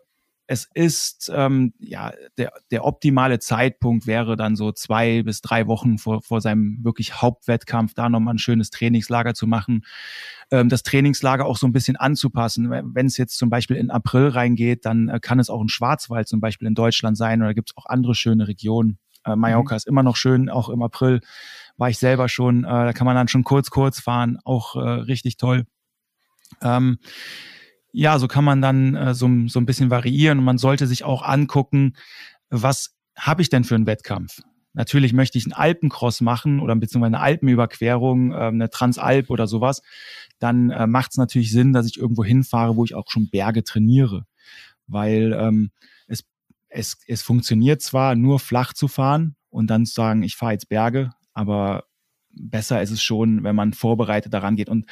[0.47, 5.97] es ist ähm, ja der, der optimale Zeitpunkt wäre dann so zwei bis drei Wochen
[5.97, 9.85] vor, vor seinem wirklich Hauptwettkampf da nochmal ein schönes Trainingslager zu machen,
[10.49, 12.69] ähm, das Trainingslager auch so ein bisschen anzupassen.
[12.71, 16.29] Wenn es jetzt zum Beispiel in April reingeht, dann äh, kann es auch ein Schwarzwald
[16.29, 18.99] zum Beispiel in Deutschland sein oder gibt es auch andere schöne Regionen.
[19.25, 19.77] Äh, Mallorca mhm.
[19.77, 21.19] ist immer noch schön, auch im April
[21.75, 22.63] war ich selber schon.
[22.63, 25.65] Äh, da kann man dann schon kurz kurz fahren, auch äh, richtig toll.
[26.61, 26.99] Ähm,
[27.91, 31.03] ja, so kann man dann äh, so, so ein bisschen variieren und man sollte sich
[31.03, 31.93] auch angucken,
[32.49, 34.41] was habe ich denn für einen Wettkampf?
[34.73, 39.81] Natürlich möchte ich einen Alpencross machen oder beziehungsweise eine Alpenüberquerung, äh, eine Transalp oder sowas.
[40.37, 43.63] Dann äh, macht es natürlich Sinn, dass ich irgendwo hinfahre, wo ich auch schon Berge
[43.63, 44.25] trainiere.
[44.85, 45.71] Weil ähm,
[46.05, 46.25] es,
[46.69, 50.69] es, es funktioniert zwar nur flach zu fahren und dann zu sagen, ich fahre jetzt
[50.69, 51.85] Berge, aber
[52.39, 54.69] besser ist es schon, wenn man vorbereitet daran geht.
[54.69, 54.85] Und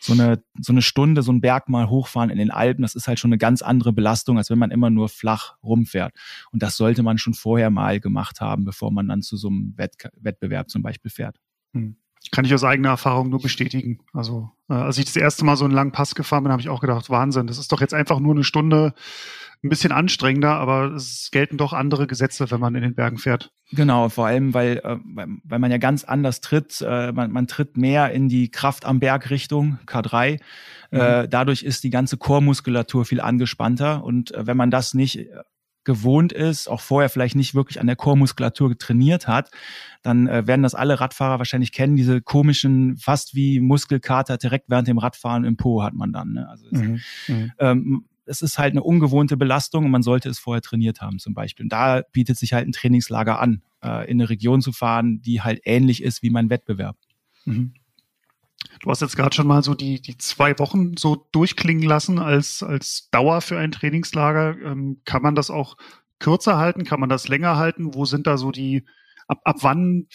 [0.00, 3.08] so eine, so eine Stunde, so ein Berg mal hochfahren in den Alpen, das ist
[3.08, 6.14] halt schon eine ganz andere Belastung, als wenn man immer nur flach rumfährt.
[6.52, 9.74] Und das sollte man schon vorher mal gemacht haben, bevor man dann zu so einem
[9.76, 11.38] Wett Wettbewerb zum Beispiel fährt.
[11.72, 11.96] Hm.
[12.30, 14.00] Kann ich aus eigener Erfahrung nur bestätigen.
[14.12, 16.68] Also, äh, als ich das erste Mal so einen langen Pass gefahren bin, habe ich
[16.68, 18.94] auch gedacht, Wahnsinn, das ist doch jetzt einfach nur eine Stunde
[19.64, 23.50] ein bisschen anstrengender, aber es gelten doch andere Gesetze, wenn man in den Bergen fährt.
[23.72, 24.96] Genau, vor allem, weil, äh,
[25.42, 26.84] weil man ja ganz anders tritt.
[26.86, 30.38] Äh, man, man tritt mehr in die Kraft am Berg Richtung K3.
[30.90, 31.00] Mhm.
[31.00, 34.04] Äh, dadurch ist die ganze Chormuskulatur viel angespannter.
[34.04, 35.26] Und äh, wenn man das nicht
[35.84, 39.50] gewohnt ist, auch vorher vielleicht nicht wirklich an der Chormuskulatur trainiert hat,
[40.02, 44.88] dann äh, werden das alle Radfahrer wahrscheinlich kennen, diese komischen, fast wie Muskelkater direkt während
[44.88, 46.32] dem Radfahren im Po hat man dann.
[46.32, 46.48] Ne?
[46.48, 47.00] Also mhm.
[47.28, 47.52] Mhm.
[47.58, 51.34] Ähm, es ist halt eine ungewohnte Belastung und man sollte es vorher trainiert haben zum
[51.34, 51.64] Beispiel.
[51.64, 55.42] Und da bietet sich halt ein Trainingslager an, äh, in eine Region zu fahren, die
[55.42, 56.96] halt ähnlich ist wie mein Wettbewerb.
[57.44, 57.74] Mhm.
[58.80, 62.62] Du hast jetzt gerade schon mal so die, die zwei Wochen so durchklingen lassen als,
[62.62, 64.56] als Dauer für ein Trainingslager.
[64.62, 65.76] Ähm, kann man das auch
[66.18, 66.84] kürzer halten?
[66.84, 67.94] Kann man das länger halten?
[67.94, 68.84] Wo sind da so die,
[69.26, 70.06] ab, ab wann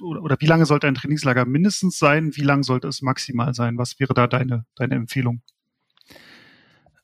[0.00, 2.34] oder, wie lange sollte ein Trainingslager mindestens sein?
[2.34, 3.78] Wie lang sollte es maximal sein?
[3.78, 5.42] Was wäre da deine, deine Empfehlung?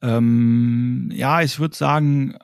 [0.00, 2.38] Ähm, ja, ich würde sagen,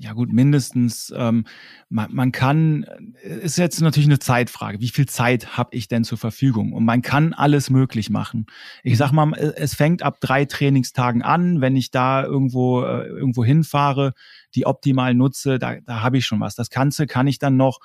[0.00, 1.44] ja gut, mindestens, ähm,
[1.90, 2.84] man, man kann,
[3.22, 6.72] äh, ist jetzt natürlich eine Zeitfrage, wie viel Zeit habe ich denn zur Verfügung?
[6.72, 8.46] Und man kann alles möglich machen.
[8.82, 13.44] Ich sag mal, es fängt ab drei Trainingstagen an, wenn ich da irgendwo, äh, irgendwo
[13.44, 14.14] hinfahre,
[14.54, 16.54] die optimal nutze, da, da habe ich schon was.
[16.54, 17.80] Das Ganze kann ich dann noch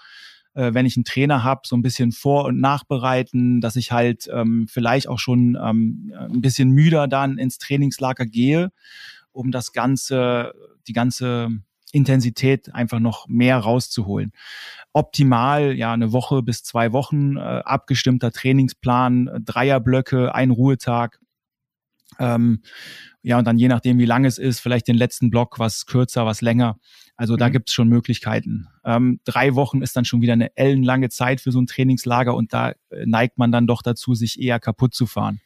[0.54, 4.30] äh, wenn ich einen Trainer habe, so ein bisschen vor- und nachbereiten, dass ich halt
[4.32, 8.72] ähm, vielleicht auch schon ähm, ein bisschen müder dann ins Trainingslager gehe
[9.36, 10.54] um das ganze,
[10.88, 11.50] die ganze
[11.96, 14.32] Intensität einfach noch mehr rauszuholen.
[14.94, 21.20] Optimal, ja, eine Woche bis zwei Wochen, äh, abgestimmter Trainingsplan, Dreierblöcke, ein Ruhetag.
[22.20, 22.62] Ähm,
[23.24, 26.26] ja, und dann je nachdem, wie lang es ist, vielleicht den letzten Block, was kürzer,
[26.26, 26.78] was länger.
[27.16, 27.54] Also da mhm.
[27.54, 28.68] gibt's schon Möglichkeiten.
[28.84, 32.54] Ähm, drei Wochen ist dann schon wieder eine ellenlange Zeit für so ein Trainingslager und
[32.54, 35.40] da äh, neigt man dann doch dazu, sich eher kaputt zu fahren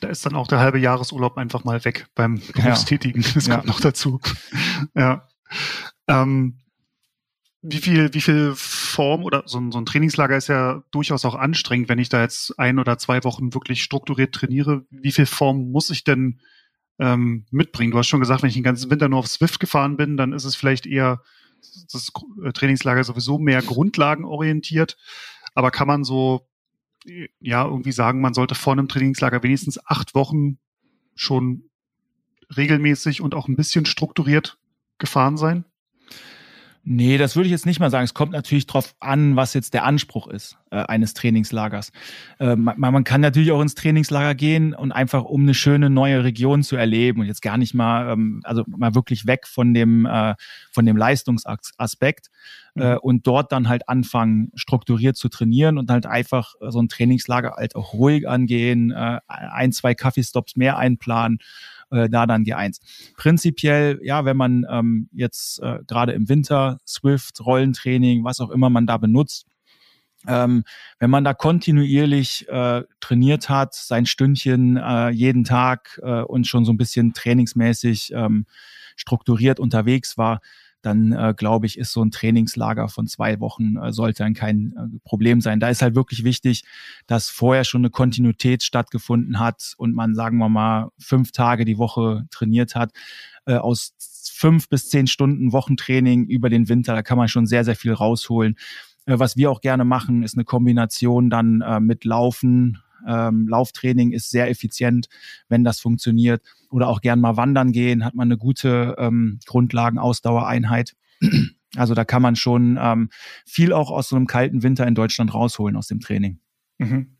[0.00, 3.22] da ist dann auch der halbe Jahresurlaub einfach mal weg beim Berufstätigen.
[3.22, 3.30] Ja.
[3.34, 3.70] Das kommt ja.
[3.70, 4.20] noch dazu.
[4.94, 5.26] ja.
[6.06, 6.58] Ähm,
[7.62, 11.34] wie viel, wie viel Form oder so ein, so ein Trainingslager ist ja durchaus auch
[11.34, 14.84] anstrengend, wenn ich da jetzt ein oder zwei Wochen wirklich strukturiert trainiere.
[14.90, 16.40] Wie viel Form muss ich denn
[16.98, 17.90] ähm, mitbringen?
[17.90, 20.32] Du hast schon gesagt, wenn ich den ganzen Winter nur auf Swift gefahren bin, dann
[20.32, 21.20] ist es vielleicht eher
[21.92, 22.12] das
[22.54, 24.96] Trainingslager sowieso mehr grundlagenorientiert.
[25.54, 26.48] Aber kann man so
[27.40, 30.58] ja irgendwie sagen, man sollte vor einem Trainingslager wenigstens acht Wochen
[31.14, 31.64] schon
[32.56, 34.58] regelmäßig und auch ein bisschen strukturiert
[34.98, 35.64] gefahren sein?
[36.90, 38.04] Nee, das würde ich jetzt nicht mal sagen.
[38.04, 41.92] Es kommt natürlich drauf an, was jetzt der Anspruch ist äh, eines Trainingslagers.
[42.40, 46.24] Äh, man, man, kann natürlich auch ins Trainingslager gehen und einfach um eine schöne neue
[46.24, 50.06] Region zu erleben und jetzt gar nicht mal, ähm, also mal wirklich weg von dem
[50.06, 50.34] äh,
[50.70, 52.30] von dem Leistungsaspekt
[52.74, 52.98] äh, mhm.
[53.02, 57.76] und dort dann halt anfangen strukturiert zu trainieren und halt einfach so ein Trainingslager halt
[57.76, 61.38] auch ruhig angehen, äh, ein zwei Kaffeestops mehr einplanen
[61.90, 62.80] äh, da dann G1.
[63.16, 68.70] Prinzipiell, ja, wenn man ähm, jetzt äh, gerade im Winter Swift, Rollentraining, was auch immer
[68.70, 69.46] man da benutzt,
[70.26, 70.64] ähm,
[70.98, 76.64] wenn man da kontinuierlich äh, trainiert hat, sein Stündchen äh, jeden Tag äh, und schon
[76.64, 78.46] so ein bisschen trainingsmäßig ähm,
[78.96, 80.40] strukturiert unterwegs war,
[80.82, 84.72] dann äh, glaube ich, ist so ein Trainingslager von zwei Wochen äh, sollte dann kein
[84.76, 85.60] äh, Problem sein.
[85.60, 86.64] Da ist halt wirklich wichtig,
[87.06, 91.78] dass vorher schon eine Kontinuität stattgefunden hat und man, sagen wir mal, fünf Tage die
[91.78, 92.92] Woche trainiert hat.
[93.46, 93.94] Äh, aus
[94.32, 97.92] fünf bis zehn Stunden Wochentraining über den Winter, da kann man schon sehr, sehr viel
[97.92, 98.56] rausholen.
[99.06, 104.12] Äh, was wir auch gerne machen, ist eine Kombination dann äh, mit Laufen, ähm, Lauftraining
[104.12, 105.08] ist sehr effizient,
[105.48, 106.42] wenn das funktioniert.
[106.70, 110.94] Oder auch gern mal wandern gehen, hat man eine gute ähm, Grundlagenausdauereinheit.
[111.76, 113.10] Also da kann man schon ähm,
[113.44, 116.40] viel auch aus so einem kalten Winter in Deutschland rausholen aus dem Training.
[116.78, 117.18] Mhm.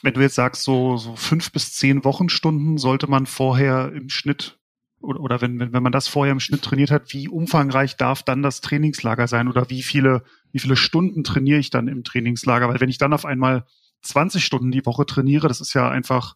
[0.00, 4.58] Wenn du jetzt sagst, so, so fünf bis zehn Wochenstunden sollte man vorher im Schnitt
[5.00, 8.22] oder, oder wenn, wenn, wenn man das vorher im Schnitt trainiert hat, wie umfangreich darf
[8.22, 10.22] dann das Trainingslager sein oder wie viele,
[10.52, 12.68] wie viele Stunden trainiere ich dann im Trainingslager?
[12.68, 13.64] Weil wenn ich dann auf einmal
[14.02, 16.34] 20 Stunden die Woche trainiere, das ist ja einfach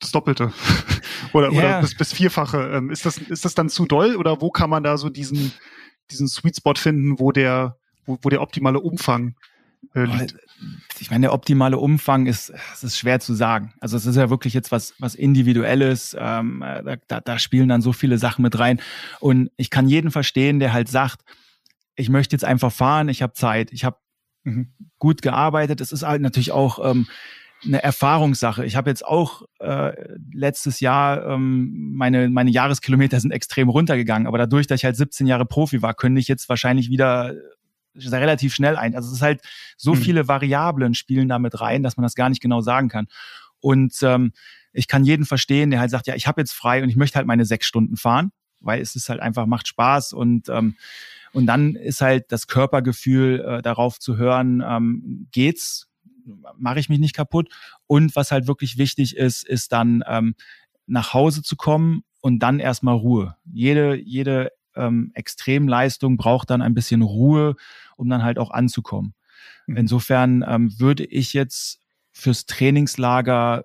[0.00, 0.52] das Doppelte
[1.32, 1.58] oder, yeah.
[1.58, 2.70] oder bis, bis Vierfache.
[2.74, 5.52] Ähm, ist, das, ist das dann zu doll oder wo kann man da so diesen,
[6.10, 9.34] diesen Sweet Spot finden, wo der, wo, wo der optimale Umfang
[9.94, 10.36] äh, liegt?
[11.00, 13.74] Ich meine, der optimale Umfang ist, es ist schwer zu sagen.
[13.80, 16.16] Also es ist ja wirklich jetzt was, was Individuelles.
[16.18, 16.64] Ähm,
[17.06, 18.80] da, da spielen dann so viele Sachen mit rein.
[19.20, 21.22] Und ich kann jeden verstehen, der halt sagt,
[21.94, 23.98] ich möchte jetzt einfach fahren, ich habe Zeit, ich habe
[24.48, 24.68] mhm.
[24.98, 25.80] gut gearbeitet.
[25.80, 27.06] Es ist halt natürlich auch ähm,
[27.64, 28.64] eine Erfahrungssache.
[28.64, 29.92] Ich habe jetzt auch äh,
[30.32, 35.26] letztes Jahr ähm, meine meine Jahreskilometer sind extrem runtergegangen, aber dadurch, dass ich halt 17
[35.26, 37.34] Jahre Profi war, könnte ich jetzt wahrscheinlich wieder
[37.96, 38.94] relativ schnell ein.
[38.94, 39.42] Also es ist halt
[39.76, 39.98] so mhm.
[39.98, 43.08] viele Variablen spielen damit rein, dass man das gar nicht genau sagen kann.
[43.60, 44.32] Und ähm,
[44.72, 47.16] ich kann jeden verstehen, der halt sagt, ja, ich habe jetzt frei und ich möchte
[47.16, 48.30] halt meine sechs Stunden fahren,
[48.60, 50.76] weil es ist halt einfach macht Spaß und ähm,
[51.32, 55.88] und dann ist halt das Körpergefühl äh, darauf zu hören, ähm, geht's,
[56.56, 57.48] mache ich mich nicht kaputt.
[57.86, 60.34] Und was halt wirklich wichtig ist, ist dann ähm,
[60.86, 63.36] nach Hause zu kommen und dann erstmal Ruhe.
[63.44, 67.56] Jede, jede ähm, Extremleistung braucht dann ein bisschen Ruhe,
[67.96, 69.14] um dann halt auch anzukommen.
[69.66, 69.76] Mhm.
[69.76, 71.80] Insofern ähm, würde ich jetzt
[72.12, 73.64] fürs Trainingslager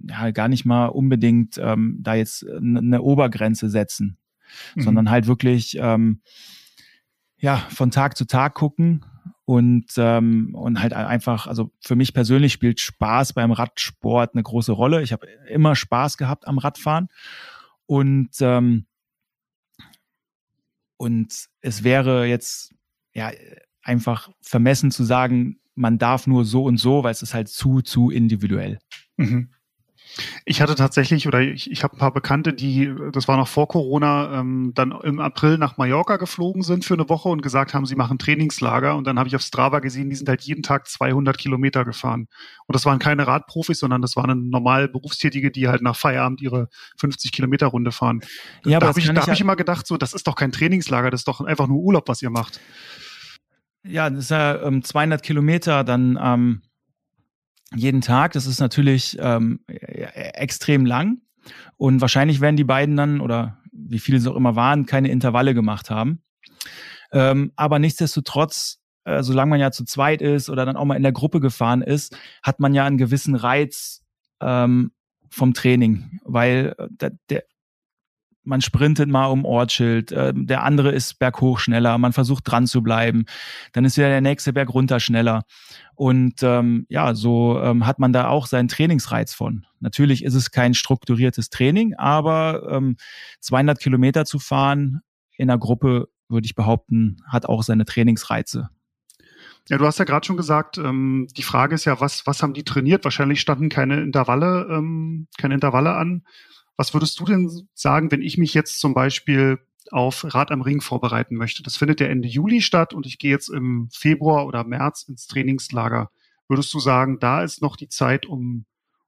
[0.00, 4.17] ja gar nicht mal unbedingt ähm, da jetzt eine Obergrenze setzen
[4.74, 4.82] mhm.
[4.82, 6.20] sondern halt wirklich ähm,
[7.38, 9.04] ja von Tag zu Tag gucken
[9.48, 14.72] und ähm, und halt einfach, also für mich persönlich spielt Spaß beim Radsport eine große
[14.72, 15.02] Rolle.
[15.02, 17.08] Ich habe immer Spaß gehabt am Radfahren
[17.86, 18.84] und ähm,
[20.98, 22.74] und es wäre jetzt
[23.14, 23.30] ja
[23.82, 27.80] einfach vermessen zu sagen, man darf nur so und so, weil es ist halt zu
[27.80, 28.78] zu individuell.
[29.16, 29.54] Mhm.
[30.44, 33.68] Ich hatte tatsächlich, oder ich, ich habe ein paar Bekannte, die, das war noch vor
[33.68, 37.86] Corona, ähm, dann im April nach Mallorca geflogen sind für eine Woche und gesagt haben,
[37.86, 38.96] sie machen Trainingslager.
[38.96, 42.28] Und dann habe ich auf Strava gesehen, die sind halt jeden Tag 200 Kilometer gefahren.
[42.66, 46.68] Und das waren keine Radprofis, sondern das waren normal Berufstätige, die halt nach Feierabend ihre
[46.96, 48.20] 50 Kilometer Runde fahren.
[48.64, 51.10] Ja, da habe ich, da hab ich immer gedacht, so, das ist doch kein Trainingslager,
[51.10, 52.60] das ist doch einfach nur Urlaub, was ihr macht.
[53.84, 56.62] Ja, das ist ja ähm, 200 Kilometer, dann ähm,
[57.74, 58.32] jeden Tag.
[58.32, 61.18] Das ist natürlich ähm, extrem lang.
[61.76, 65.54] Und wahrscheinlich werden die beiden dann, oder wie viele es auch immer waren, keine Intervalle
[65.54, 66.22] gemacht haben.
[67.12, 71.02] Ähm, aber nichtsdestotrotz, äh, solange man ja zu zweit ist oder dann auch mal in
[71.02, 74.04] der Gruppe gefahren ist, hat man ja einen gewissen Reiz
[74.40, 74.92] ähm,
[75.30, 77.44] vom Training, weil äh, der, der,
[78.48, 82.82] man sprintet mal um Ortsschild, äh, der andere ist berghoch schneller, man versucht dran zu
[82.82, 83.26] bleiben,
[83.72, 85.44] dann ist wieder der nächste Berg runter schneller.
[85.94, 89.66] Und ähm, ja, so ähm, hat man da auch seinen Trainingsreiz von.
[89.80, 92.96] Natürlich ist es kein strukturiertes Training, aber ähm,
[93.40, 95.02] 200 Kilometer zu fahren
[95.36, 98.70] in einer Gruppe, würde ich behaupten, hat auch seine Trainingsreize.
[99.68, 102.54] Ja, du hast ja gerade schon gesagt, ähm, die Frage ist ja, was, was haben
[102.54, 103.04] die trainiert?
[103.04, 106.22] Wahrscheinlich standen keine Intervalle, ähm, keine Intervalle an.
[106.78, 109.58] Was würdest du denn sagen, wenn ich mich jetzt zum Beispiel
[109.90, 111.64] auf Rad am Ring vorbereiten möchte?
[111.64, 115.26] Das findet ja Ende Juli statt und ich gehe jetzt im Februar oder März ins
[115.26, 116.10] Trainingslager.
[116.46, 118.64] Würdest du sagen, da ist noch die Zeit, um,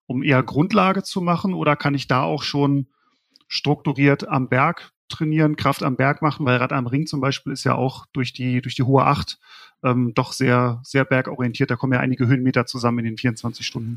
[0.06, 2.88] um eher Grundlage zu machen oder kann ich da auch schon
[3.46, 7.62] strukturiert am Berg trainieren, Kraft am Berg machen, weil Rad am Ring zum Beispiel ist
[7.62, 9.38] ja auch durch die, durch die hohe Acht
[9.84, 11.70] ähm, doch sehr, sehr bergorientiert.
[11.70, 13.96] Da kommen ja einige Höhenmeter zusammen in den 24 Stunden.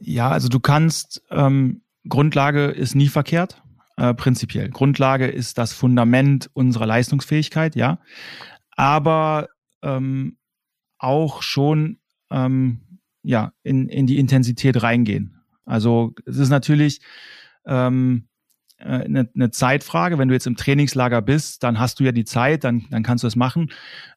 [0.00, 3.62] Ja, also du kannst ähm, Grundlage ist nie verkehrt,
[3.96, 4.70] äh, prinzipiell.
[4.70, 8.00] Grundlage ist das Fundament unserer Leistungsfähigkeit, ja.
[8.76, 9.48] Aber
[9.82, 10.38] ähm,
[10.98, 11.98] auch schon
[12.30, 12.80] ähm,
[13.22, 15.42] ja, in, in die Intensität reingehen.
[15.64, 17.00] Also es ist natürlich,
[17.66, 18.28] ähm,
[18.80, 20.18] eine, eine Zeitfrage.
[20.18, 23.24] Wenn du jetzt im Trainingslager bist, dann hast du ja die Zeit, dann, dann kannst
[23.24, 23.70] du es machen.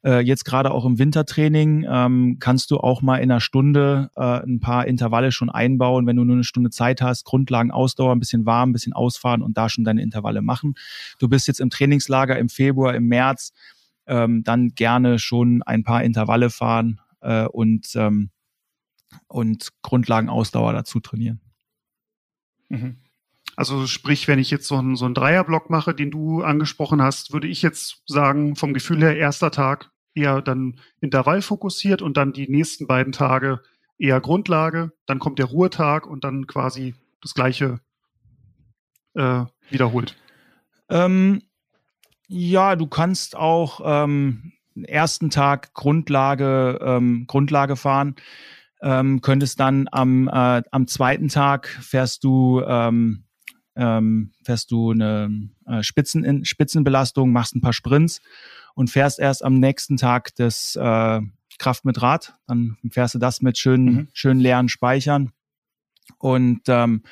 [0.03, 4.41] Äh, jetzt gerade auch im Wintertraining ähm, kannst du auch mal in einer Stunde äh,
[4.43, 8.19] ein paar Intervalle schon einbauen, wenn du nur eine Stunde Zeit hast, Grundlagen Ausdauer, ein
[8.19, 10.75] bisschen warm, ein bisschen ausfahren und da schon deine Intervalle machen.
[11.19, 13.53] Du bist jetzt im Trainingslager im Februar, im März,
[14.07, 18.29] ähm, dann gerne schon ein paar Intervalle fahren äh, und, ähm,
[19.27, 21.41] und Grundlagenausdauer dazu trainieren.
[22.69, 23.02] Mhm.
[23.55, 27.33] Also sprich, wenn ich jetzt so einen, so einen Dreierblock mache, den du angesprochen hast,
[27.33, 32.33] würde ich jetzt sagen, vom Gefühl her, erster Tag eher dann Intervall fokussiert und dann
[32.33, 33.61] die nächsten beiden Tage
[33.97, 37.79] eher Grundlage, dann kommt der Ruhetag und dann quasi das gleiche
[39.13, 40.15] äh, wiederholt.
[40.89, 41.43] Ähm,
[42.27, 48.15] ja, du kannst auch ähm, ersten Tag Grundlage, ähm, Grundlage fahren.
[48.81, 53.25] Ähm, könntest dann am, äh, am zweiten Tag fährst du ähm,
[53.75, 58.21] ähm, fährst du eine äh, Spitzen, Spitzenbelastung, machst ein paar Sprints
[58.75, 61.21] und fährst erst am nächsten Tag das äh,
[61.59, 62.35] Kraft mit Rad.
[62.47, 64.07] Dann fährst du das mit schönen, mhm.
[64.13, 65.31] schön leeren Speichern
[66.17, 67.03] und, ähm,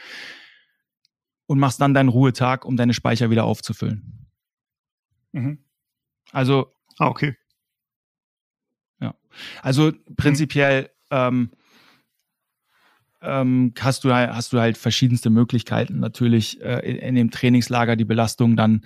[1.47, 4.29] und machst dann deinen Ruhetag, um deine Speicher wieder aufzufüllen.
[5.31, 5.59] Mhm.
[6.31, 6.73] Also.
[6.97, 7.35] Ah, okay.
[8.99, 9.15] Ja.
[9.61, 10.87] Also prinzipiell mhm.
[11.11, 11.51] ähm,
[13.21, 17.95] ähm, hast du halt, hast du halt verschiedenste Möglichkeiten natürlich äh, in, in, dem Trainingslager
[17.95, 18.81] die Belastung dann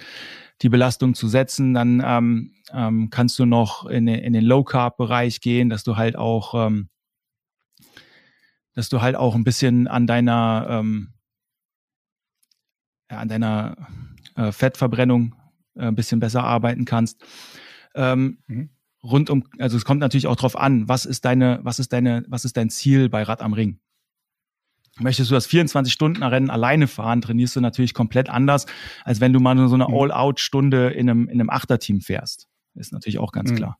[0.62, 1.74] die Belastung zu setzen.
[1.74, 5.96] Dann ähm, ähm, kannst du noch in, in den Low Carb Bereich gehen, dass du
[5.96, 6.90] halt auch ähm,
[8.74, 11.14] dass du halt auch ein bisschen an deiner ähm,
[13.10, 13.78] ja, an deiner
[14.36, 15.36] äh, Fettverbrennung
[15.76, 17.24] äh, ein bisschen besser arbeiten kannst.
[17.96, 18.70] Ähm, mhm.
[19.04, 22.26] Rund um, also es kommt natürlich auch drauf an, was ist deine, was ist deine,
[22.28, 23.80] was ist dein Ziel bei Rad am Ring?
[25.00, 28.66] Möchtest du das 24-Stunden-Rennen alleine fahren, trainierst du natürlich komplett anders,
[29.04, 29.94] als wenn du mal so eine mhm.
[29.94, 32.48] All-Out-Stunde in einem, in einem Achterteam fährst.
[32.76, 33.56] Ist natürlich auch ganz mhm.
[33.56, 33.78] klar.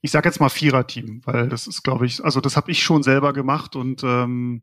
[0.00, 3.02] Ich sage jetzt mal Vierer-Team, weil das ist, glaube ich, also das habe ich schon
[3.02, 4.62] selber gemacht und ähm,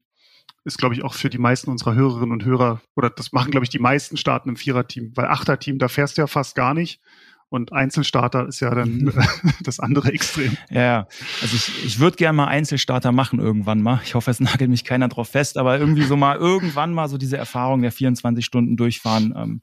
[0.63, 3.63] ist, glaube ich, auch für die meisten unserer Hörerinnen und Hörer, oder das machen, glaube
[3.63, 6.99] ich, die meisten Starten im Vierer-Team, weil Achter-Team, da fährst du ja fast gar nicht.
[7.49, 9.13] Und Einzelstarter ist ja dann mhm.
[9.63, 10.57] das andere Extrem.
[10.69, 11.07] Ja,
[11.41, 14.01] also ich, ich würde gerne mal Einzelstarter machen irgendwann mal.
[14.03, 17.17] Ich hoffe, es nagelt mich keiner drauf fest, aber irgendwie so mal irgendwann mal so
[17.17, 19.61] diese Erfahrung der 24 Stunden durchfahren, ähm,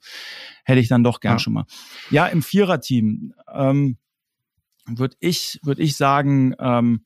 [0.65, 1.39] hätte ich dann doch gern ja.
[1.39, 1.65] schon mal.
[2.11, 3.99] Ja, im Viererteam ähm,
[4.87, 7.05] würde ich, würde ich sagen, ähm,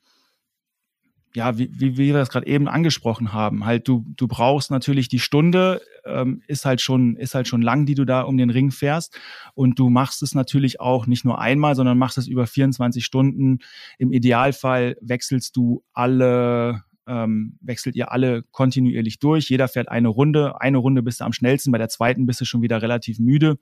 [1.34, 5.18] ja, wie, wie, wir das gerade eben angesprochen haben, halt du, du brauchst natürlich die
[5.18, 8.70] Stunde, ähm, ist halt schon, ist halt schon lang, die du da um den Ring
[8.70, 9.18] fährst.
[9.54, 13.58] Und du machst es natürlich auch nicht nur einmal, sondern machst es über 24 Stunden.
[13.98, 19.50] Im Idealfall wechselst du alle, ähm, wechselt ihr alle kontinuierlich durch.
[19.50, 20.60] Jeder fährt eine Runde.
[20.60, 23.58] Eine Runde bist du am schnellsten, bei der zweiten bist du schon wieder relativ müde.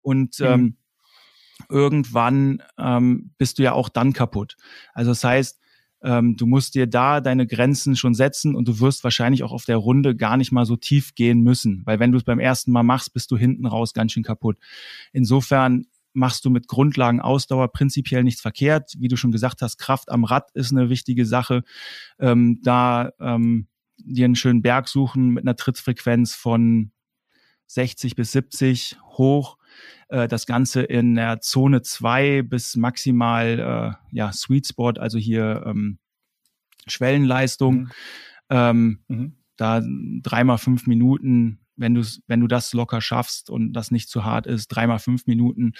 [0.00, 0.46] Und mhm.
[0.46, 0.76] ähm,
[1.68, 4.56] irgendwann ähm, bist du ja auch dann kaputt.
[4.92, 5.60] Also das heißt,
[6.04, 9.64] ähm, du musst dir da deine Grenzen schon setzen und du wirst wahrscheinlich auch auf
[9.64, 12.70] der Runde gar nicht mal so tief gehen müssen, weil wenn du es beim ersten
[12.70, 14.58] Mal machst, bist du hinten raus ganz schön kaputt.
[15.12, 18.92] Insofern machst du mit Grundlagen Ausdauer prinzipiell nichts verkehrt.
[18.98, 21.64] Wie du schon gesagt hast, Kraft am Rad ist eine wichtige Sache.
[22.20, 23.66] Ähm, da ähm,
[23.98, 26.92] dir einen schönen Berg suchen mit einer Trittfrequenz von
[27.66, 29.56] 60 bis 70 hoch.
[30.08, 35.64] Äh, das Ganze in der Zone 2 bis maximal äh, ja, Sweet Spot, also hier
[35.66, 35.98] ähm,
[36.86, 37.74] Schwellenleistung.
[37.74, 37.90] Mhm.
[38.50, 39.32] Ähm, mhm.
[39.56, 39.82] Da
[40.22, 44.46] dreimal fünf Minuten wenn du wenn du das locker schaffst und das nicht zu hart
[44.46, 45.74] ist, dreimal fünf Minuten.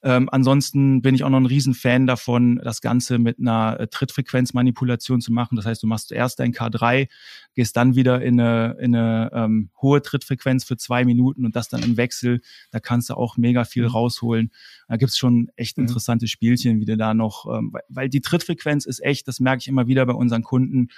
[0.00, 5.20] Ähm, ansonsten bin ich auch noch ein Riesenfan davon, das Ganze mit einer äh, Trittfrequenzmanipulation
[5.20, 5.56] zu machen.
[5.56, 7.08] Das heißt, du machst zuerst dein K3,
[7.54, 11.68] gehst dann wieder in eine, in eine ähm, hohe Trittfrequenz für zwei Minuten und das
[11.68, 12.40] dann im Wechsel.
[12.70, 13.90] Da kannst du auch mega viel mhm.
[13.90, 14.52] rausholen.
[14.86, 15.84] Da gibt's schon echt mhm.
[15.84, 19.68] interessante Spielchen, wie du da noch, ähm, weil die Trittfrequenz ist echt, das merke ich
[19.68, 20.88] immer wieder bei unseren Kunden.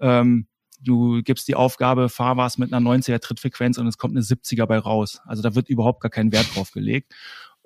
[0.00, 0.48] Ähm,
[0.82, 4.66] du gibst die Aufgabe, fahr was mit einer 90er Trittfrequenz und es kommt eine 70er
[4.66, 5.20] bei raus.
[5.24, 7.14] Also da wird überhaupt gar kein Wert drauf gelegt.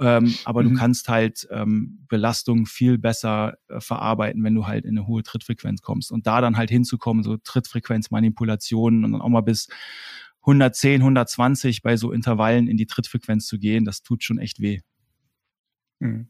[0.00, 0.70] Ähm, aber mhm.
[0.70, 5.22] du kannst halt ähm, Belastung viel besser äh, verarbeiten, wenn du halt in eine hohe
[5.22, 6.11] Trittfrequenz kommst.
[6.11, 9.68] Und da dann halt hinzukommen, so Trittfrequenzmanipulationen und dann auch mal bis
[10.40, 14.81] 110, 120 bei so Intervallen in die Trittfrequenz zu gehen, das tut schon echt weh.
[16.00, 16.29] Mhm.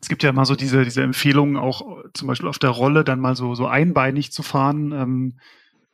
[0.00, 3.20] Es gibt ja immer so diese, diese Empfehlungen, auch zum Beispiel auf der Rolle dann
[3.20, 4.90] mal so, so einbeinig zu fahren.
[4.90, 5.38] Ähm,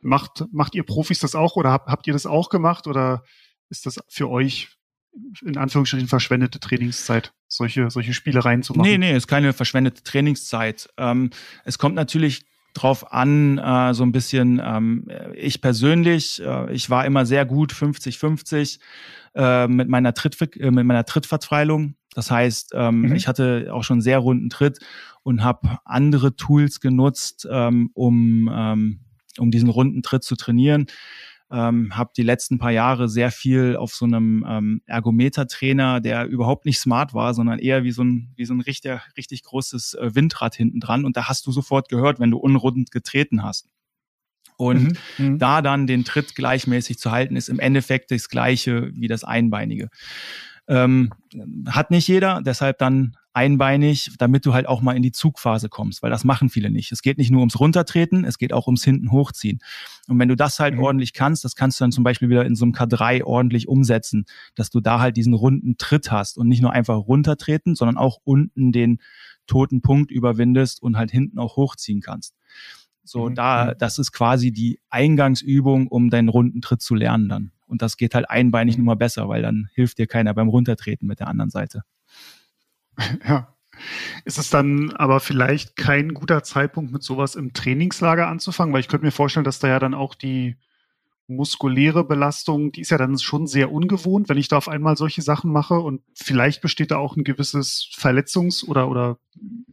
[0.01, 3.23] Macht, macht ihr Profis das auch oder habt, habt ihr das auch gemacht oder
[3.69, 4.69] ist das für euch
[5.41, 8.87] in Anführungsstrichen verschwendete Trainingszeit, solche, solche Spielereien zu machen?
[8.87, 10.89] Nee, nee, ist keine verschwendete Trainingszeit.
[10.97, 11.31] Ähm,
[11.65, 17.05] es kommt natürlich drauf an, äh, so ein bisschen, ähm, ich persönlich, äh, ich war
[17.05, 18.79] immer sehr gut 50-50
[19.35, 21.95] äh, mit meiner Tritt, äh, mit meiner Trittverteilung.
[22.13, 23.15] Das heißt, ähm, mhm.
[23.15, 24.79] ich hatte auch schon sehr runden Tritt
[25.23, 28.99] und habe andere Tools genutzt, ähm, um, ähm,
[29.39, 30.87] um diesen runden Tritt zu trainieren
[31.51, 36.65] ähm, habe die letzten paar Jahre sehr viel auf so einem ähm, Ergometer-Trainer, der überhaupt
[36.65, 40.13] nicht smart war, sondern eher wie so ein, wie so ein richtig, richtig großes äh,
[40.13, 41.05] Windrad hinten dran.
[41.05, 43.67] Und da hast du sofort gehört, wenn du unrund getreten hast.
[44.57, 45.39] Und mhm, mhm.
[45.39, 49.89] da dann den Tritt gleichmäßig zu halten, ist im Endeffekt das gleiche wie das Einbeinige.
[50.67, 51.11] Ähm,
[51.67, 56.03] hat nicht jeder, deshalb dann einbeinig, damit du halt auch mal in die Zugphase kommst,
[56.03, 56.91] weil das machen viele nicht.
[56.91, 59.59] Es geht nicht nur ums Runtertreten, es geht auch ums Hinten hochziehen.
[60.09, 60.81] Und wenn du das halt mhm.
[60.81, 64.25] ordentlich kannst, das kannst du dann zum Beispiel wieder in so einem K3 ordentlich umsetzen,
[64.55, 68.17] dass du da halt diesen runden Tritt hast und nicht nur einfach runtertreten, sondern auch
[68.25, 68.99] unten den
[69.47, 72.35] toten Punkt überwindest und halt hinten auch hochziehen kannst.
[73.05, 73.35] So, mhm.
[73.35, 73.77] da, mhm.
[73.79, 77.51] das ist quasi die Eingangsübung, um deinen runden Tritt zu lernen dann.
[77.67, 78.83] Und das geht halt einbeinig mhm.
[78.83, 81.83] nur mal besser, weil dann hilft dir keiner beim Runtertreten mit der anderen Seite.
[83.27, 83.55] Ja.
[84.25, 88.73] Ist es dann aber vielleicht kein guter Zeitpunkt, mit sowas im Trainingslager anzufangen?
[88.73, 90.57] Weil ich könnte mir vorstellen, dass da ja dann auch die
[91.27, 95.21] muskuläre Belastung, die ist ja dann schon sehr ungewohnt, wenn ich da auf einmal solche
[95.21, 99.17] Sachen mache und vielleicht besteht da auch ein gewisses Verletzungs- oder, oder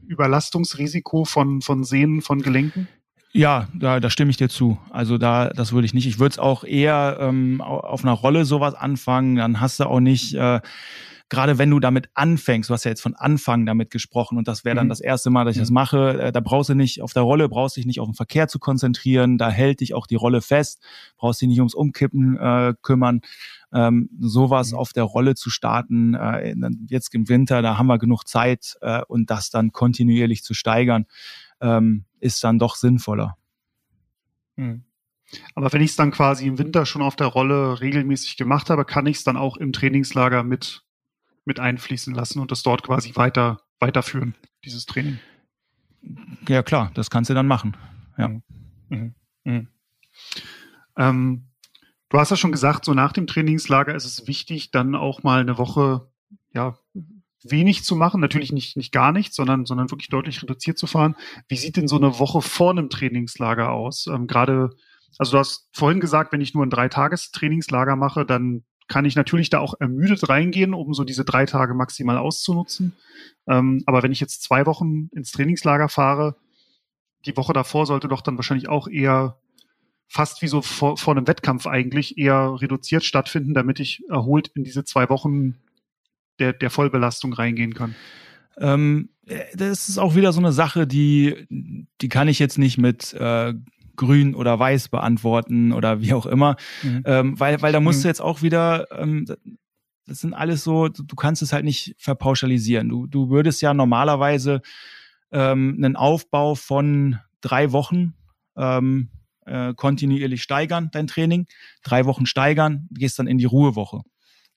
[0.07, 2.89] Überlastungsrisiko von, von Sehnen, von Gelenken?
[3.33, 4.79] Ja, da, da stimme ich dir zu.
[4.91, 6.07] Also da, das würde ich nicht.
[6.07, 9.37] Ich würde es auch eher ähm, auf einer Rolle sowas anfangen.
[9.37, 10.61] Dann hast du auch nicht äh,
[11.29, 14.65] gerade wenn du damit anfängst, du hast ja jetzt von Anfang damit gesprochen und das
[14.65, 14.91] wäre dann mhm.
[14.91, 17.49] das erste Mal, dass ich das mache, äh, da brauchst du nicht auf der Rolle,
[17.49, 20.83] brauchst dich nicht auf den Verkehr zu konzentrieren, da hält dich auch die Rolle fest,
[21.17, 23.23] brauchst dich nicht ums Umkippen äh, kümmern.
[23.73, 24.79] Ähm, sowas mhm.
[24.79, 26.55] auf der Rolle zu starten, äh,
[26.89, 31.07] jetzt im Winter, da haben wir genug Zeit äh, und das dann kontinuierlich zu steigern,
[31.61, 33.37] ähm, ist dann doch sinnvoller.
[34.55, 34.85] Mhm.
[35.55, 38.85] Aber wenn ich es dann quasi im Winter schon auf der Rolle regelmäßig gemacht habe,
[38.85, 40.86] kann ich es dann auch im Trainingslager mit
[41.47, 44.35] mit einfließen lassen und das dort quasi weiter, weiterführen,
[44.65, 45.19] dieses Training.
[46.49, 47.77] Ja, klar, das kannst du dann machen.
[48.19, 48.29] Ja.
[48.29, 48.43] Mhm.
[48.89, 49.15] Mhm.
[49.45, 49.69] mhm.
[50.99, 51.49] Ähm,
[52.09, 55.41] du hast ja schon gesagt, so nach dem Trainingslager ist es wichtig, dann auch mal
[55.41, 56.11] eine Woche,
[56.53, 56.79] ja,
[57.45, 61.15] wenig zu machen, natürlich nicht, nicht gar nichts, sondern, sondern wirklich deutlich reduziert zu fahren.
[61.49, 64.07] Wie sieht denn so eine Woche vor einem Trainingslager aus?
[64.07, 64.71] Ähm, Gerade,
[65.19, 69.51] also du hast vorhin gesagt, wenn ich nur ein Dreitagestrainingslager mache, dann kann ich natürlich
[69.51, 72.95] da auch ermüdet reingehen, um so diese drei Tage maximal auszunutzen.
[73.47, 76.37] Ähm, aber wenn ich jetzt zwei Wochen ins Trainingslager fahre,
[77.25, 79.39] die Woche davor sollte doch dann wahrscheinlich auch eher
[80.09, 84.63] fast wie so vor, vor einem Wettkampf eigentlich eher reduziert stattfinden, damit ich erholt in
[84.63, 85.57] diese zwei Wochen
[86.39, 87.95] der, der Vollbelastung reingehen kann.
[88.59, 89.11] Ähm,
[89.55, 91.47] das ist auch wieder so eine Sache, die,
[92.01, 93.55] die kann ich jetzt nicht mit äh,
[93.97, 96.57] grün oder weiß beantworten oder wie auch immer.
[96.83, 97.03] Mhm.
[97.05, 98.03] Ähm, weil, weil da musst mhm.
[98.03, 99.27] du jetzt auch wieder, ähm,
[100.07, 102.89] das sind alles so, du, kannst es halt nicht verpauschalisieren.
[102.89, 104.63] Du, du würdest ja normalerweise
[105.33, 108.15] ähm, einen Aufbau von drei Wochen
[108.57, 109.11] ähm,
[109.47, 111.47] äh, kontinuierlich steigern, dein Training,
[111.83, 114.03] drei Wochen steigern, gehst dann in die Ruhewoche.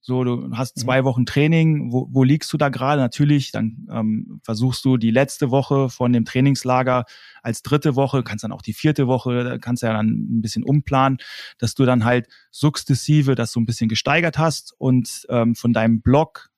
[0.01, 0.81] So, du hast mhm.
[0.81, 3.01] zwei Wochen Training, wo, wo liegst du da gerade?
[3.01, 7.05] Natürlich, dann ähm, versuchst du die letzte Woche von dem Trainingslager
[7.43, 11.17] als dritte Woche, kannst dann auch die vierte Woche, kannst ja dann ein bisschen umplanen,
[11.57, 16.01] dass du dann halt sukzessive das so ein bisschen gesteigert hast und ähm, von deinem
[16.01, 16.49] Block,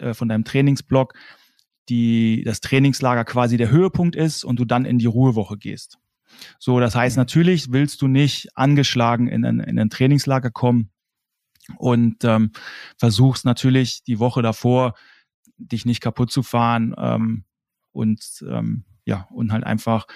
[0.00, 1.14] äh, von deinem Trainingsblock,
[1.88, 5.98] die, das Trainingslager quasi der Höhepunkt ist und du dann in die Ruhewoche gehst.
[6.58, 10.90] So, das heißt, natürlich willst du nicht angeschlagen in ein, in ein Trainingslager kommen,
[11.78, 12.52] und ähm,
[12.96, 14.94] versuchst natürlich die Woche davor
[15.56, 17.44] dich nicht kaputt zu fahren ähm,
[17.92, 20.06] und ähm, ja und halt einfach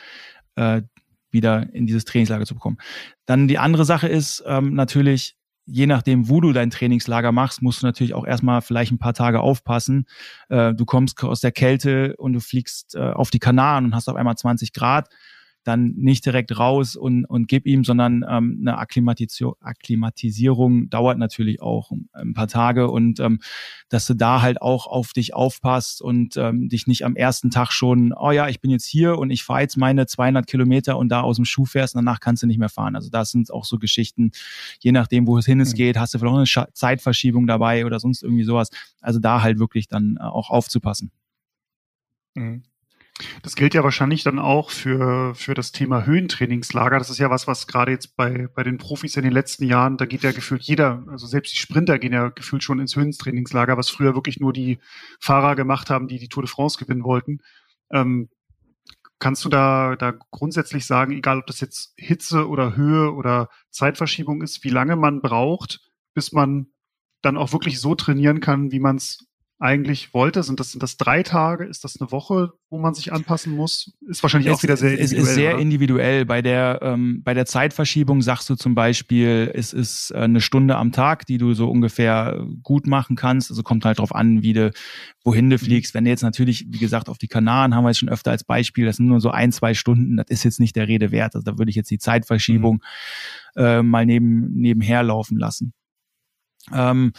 [0.56, 0.82] äh,
[1.30, 2.78] wieder in dieses Trainingslager zu bekommen.
[3.26, 5.36] Dann die andere Sache ist ähm, natürlich
[5.70, 9.14] je nachdem, wo du dein Trainingslager machst, musst du natürlich auch erstmal vielleicht ein paar
[9.14, 10.06] Tage aufpassen.
[10.48, 14.08] Äh, du kommst aus der Kälte und du fliegst äh, auf die Kanaren und hast
[14.08, 15.08] auf einmal 20 Grad
[15.64, 21.60] dann nicht direkt raus und, und gib ihm, sondern ähm, eine Akklimatisierung, Akklimatisierung dauert natürlich
[21.60, 23.40] auch ein paar Tage und ähm,
[23.88, 27.72] dass du da halt auch auf dich aufpasst und ähm, dich nicht am ersten Tag
[27.72, 31.10] schon, oh ja, ich bin jetzt hier und ich fahre jetzt meine 200 Kilometer und
[31.10, 32.96] da aus dem Schuh fährst und danach kannst du nicht mehr fahren.
[32.96, 34.32] Also das sind auch so Geschichten,
[34.80, 35.76] je nachdem, wo es hin es mhm.
[35.76, 38.70] geht, hast du vielleicht auch eine Sch Zeitverschiebung dabei oder sonst irgendwie sowas.
[39.00, 41.10] Also da halt wirklich dann äh, auch aufzupassen.
[42.34, 42.62] Mhm.
[43.42, 46.98] Das gilt ja wahrscheinlich dann auch für, für das Thema Höhentrainingslager.
[46.98, 49.96] Das ist ja was, was gerade jetzt bei, bei den Profis in den letzten Jahren,
[49.96, 53.76] da geht ja gefühlt jeder, also selbst die Sprinter gehen ja gefühlt schon ins Höhentrainingslager,
[53.76, 54.78] was früher wirklich nur die
[55.20, 57.40] Fahrer gemacht haben, die die Tour de France gewinnen wollten.
[57.92, 58.28] Ähm,
[59.20, 64.40] Kannst du da, da grundsätzlich sagen, egal ob das jetzt Hitze oder Höhe oder Zeitverschiebung
[64.40, 65.80] ist, wie lange man braucht,
[66.14, 66.68] bis man
[67.20, 69.26] dann auch wirklich so trainieren kann, wie man es
[69.60, 70.42] eigentlich wollte?
[70.42, 71.64] Sind das, sind das drei Tage?
[71.64, 73.92] Ist das eine Woche, wo man sich anpassen muss?
[74.08, 75.22] Ist wahrscheinlich es, auch wieder sehr individuell.
[75.22, 75.62] Es ist sehr oder?
[75.62, 76.24] individuell.
[76.24, 80.76] Bei der, ähm, bei der Zeitverschiebung sagst du zum Beispiel, es ist äh, eine Stunde
[80.76, 83.50] am Tag, die du so ungefähr gut machen kannst.
[83.50, 84.72] Also kommt halt drauf an, wie du,
[85.24, 85.60] wohin du mhm.
[85.60, 85.92] fliegst.
[85.92, 88.44] Wenn du jetzt natürlich, wie gesagt, auf die Kanaren haben wir es schon öfter als
[88.44, 91.34] Beispiel, das sind nur so ein, zwei Stunden, das ist jetzt nicht der Rede wert.
[91.34, 92.82] Also da würde ich jetzt die Zeitverschiebung
[93.54, 93.62] mhm.
[93.62, 95.74] äh, mal neben, nebenher laufen lassen.
[96.72, 97.12] Ähm,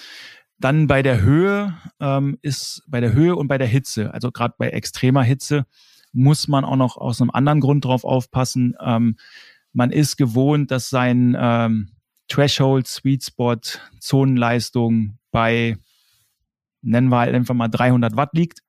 [0.63, 4.55] dann bei der Höhe ähm, ist bei der Höhe und bei der Hitze, also gerade
[4.57, 5.65] bei extremer Hitze,
[6.13, 8.75] muss man auch noch aus einem anderen Grund drauf aufpassen.
[8.83, 9.17] Ähm,
[9.73, 11.91] man ist gewohnt, dass sein ähm,
[12.27, 13.59] Threshold, Sweet Spot,
[13.99, 15.77] Zonenleistung bei,
[16.81, 18.61] nennen wir halt einfach mal 300 Watt liegt.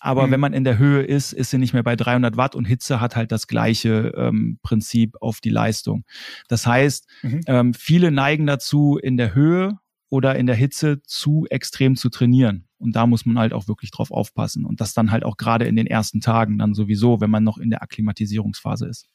[0.00, 0.32] Aber mhm.
[0.32, 3.00] wenn man in der Höhe ist, ist sie nicht mehr bei 300 Watt und Hitze
[3.00, 6.04] hat halt das gleiche ähm, Prinzip auf die Leistung.
[6.48, 7.40] Das heißt, mhm.
[7.46, 9.78] ähm, viele neigen dazu, in der Höhe
[10.08, 12.68] oder in der Hitze zu extrem zu trainieren.
[12.78, 14.64] Und da muss man halt auch wirklich drauf aufpassen.
[14.64, 17.58] Und das dann halt auch gerade in den ersten Tagen dann sowieso, wenn man noch
[17.58, 19.08] in der Akklimatisierungsphase ist.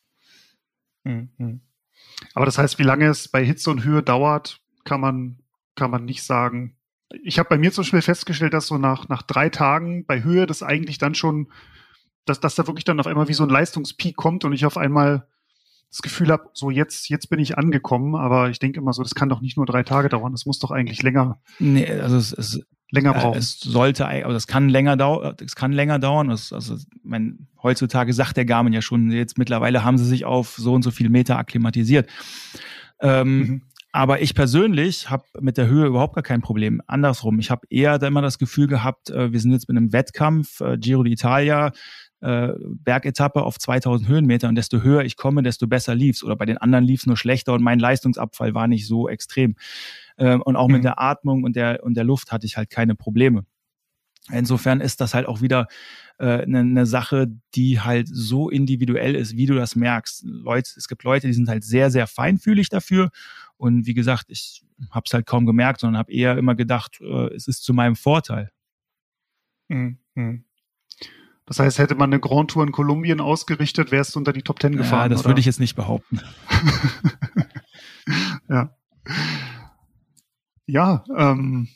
[1.04, 1.62] Mhm.
[2.34, 5.40] Aber das heißt, wie lange es bei Hitze und Höhe dauert, kann man,
[5.76, 6.76] kann man nicht sagen.
[7.24, 10.46] Ich habe bei mir zum Beispiel festgestellt, dass so nach, nach drei Tagen bei Höhe
[10.46, 11.52] das eigentlich dann schon,
[12.26, 14.78] dass, dass da wirklich dann auf einmal wie so ein Leistungspeak kommt und ich auf
[14.78, 15.28] einmal
[15.90, 19.16] das Gefühl habe, so jetzt, jetzt bin ich angekommen, aber ich denke immer so, das
[19.16, 21.40] kann doch nicht nur drei Tage dauern, das muss doch eigentlich länger.
[21.58, 22.62] Nee, also es, es
[22.92, 23.36] länger brauchen.
[23.36, 26.30] Äh, es sollte, aber es kann länger dauern, es kann länger dauern.
[26.30, 30.56] Es, also, mein, heutzutage sagt der Garmin ja schon, jetzt mittlerweile haben sie sich auf
[30.58, 32.10] so und so viel Meter akklimatisiert.
[33.02, 33.62] Ähm, mhm.
[33.92, 36.80] Aber ich persönlich habe mit der Höhe überhaupt gar kein Problem.
[36.86, 39.92] Andersrum, ich habe eher da immer das Gefühl gehabt, äh, wir sind jetzt mit einem
[39.92, 41.74] Wettkampf, äh, Giro d'Italia,
[42.22, 46.24] äh, Bergetappe auf 2000 Höhenmeter und desto höher ich komme, desto besser lief's.
[46.24, 49.56] Oder bei den anderen lief's nur schlechter und mein Leistungsabfall war nicht so extrem.
[50.18, 50.76] Ähm, und auch mhm.
[50.76, 53.46] mit der Atmung und der, und der Luft hatte ich halt keine Probleme.
[54.32, 55.68] Insofern ist das halt auch wieder
[56.20, 60.24] äh, eine, eine Sache, die halt so individuell ist, wie du das merkst.
[60.26, 63.10] Leute, es gibt Leute, die sind halt sehr, sehr feinfühlig dafür.
[63.58, 67.34] Und wie gesagt, ich habe es halt kaum gemerkt, sondern habe eher immer gedacht, äh,
[67.34, 68.52] es ist zu meinem Vorteil.
[70.16, 70.46] Mhm.
[71.50, 74.60] Das heißt, hätte man eine Grand Tour in Kolumbien ausgerichtet, wärst du unter die Top
[74.60, 75.06] Ten gefahren.
[75.06, 75.30] Ja, das oder?
[75.30, 76.22] würde ich jetzt nicht behaupten.
[78.50, 78.70] ja.
[80.68, 81.68] Ja, ähm,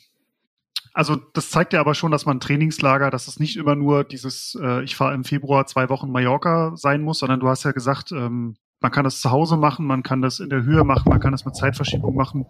[0.92, 4.56] also das zeigt ja aber schon, dass man Trainingslager, dass es nicht immer nur dieses,
[4.62, 8.12] äh, ich fahre im Februar zwei Wochen Mallorca sein muss, sondern du hast ja gesagt,
[8.12, 11.18] ähm, man kann das zu Hause machen, man kann das in der Höhe machen, man
[11.18, 12.46] kann das mit Zeitverschiebung machen.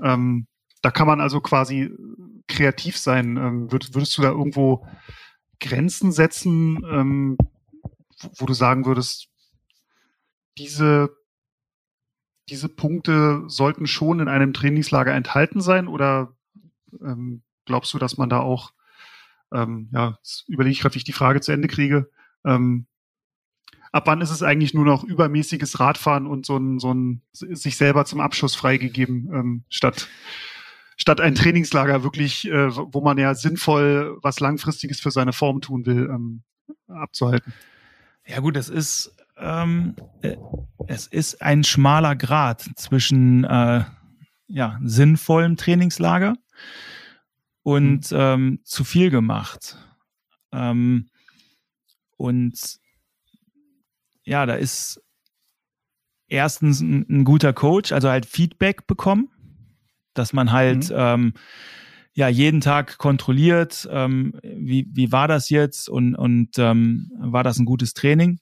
[0.00, 0.46] Ähm,
[0.82, 1.90] da kann man also quasi
[2.46, 3.36] kreativ sein.
[3.36, 4.86] Ähm, würd, würdest du da irgendwo
[5.62, 7.38] Grenzen setzen, ähm,
[8.36, 9.28] wo, du sagen würdest,
[10.58, 11.16] diese,
[12.48, 15.88] diese Punkte sollten schon in einem Trainingslager enthalten sein?
[15.88, 16.36] Oder
[17.00, 18.72] ähm, glaubst du, dass man da auch,
[19.52, 22.10] ähm, ja, überlege ich gerade, wie ich die Frage zu Ende kriege,
[22.44, 22.86] ähm,
[23.92, 27.76] ab wann ist es eigentlich nur noch übermäßiges Radfahren und so ein, so ein sich
[27.76, 30.08] selber zum Abschuss freigegeben, ähm, statt
[30.96, 35.86] statt ein Trainingslager wirklich, äh, wo man ja sinnvoll was Langfristiges für seine Form tun
[35.86, 36.42] will, ähm,
[36.88, 37.52] abzuhalten.
[38.26, 40.36] Ja gut, es ist ähm, äh,
[40.86, 43.84] es ist ein schmaler Grad zwischen äh,
[44.46, 46.34] ja sinnvollem Trainingslager
[47.62, 48.18] und mhm.
[48.18, 49.76] ähm, zu viel gemacht.
[50.52, 51.08] Ähm,
[52.16, 52.78] und
[54.24, 55.02] ja, da ist
[56.28, 59.28] erstens ein, ein guter Coach, also halt Feedback bekommen
[60.14, 60.96] dass man halt mhm.
[60.96, 61.32] ähm,
[62.14, 67.58] ja jeden Tag kontrolliert, ähm, wie, wie war das jetzt und, und ähm, war das
[67.58, 68.38] ein gutes Training?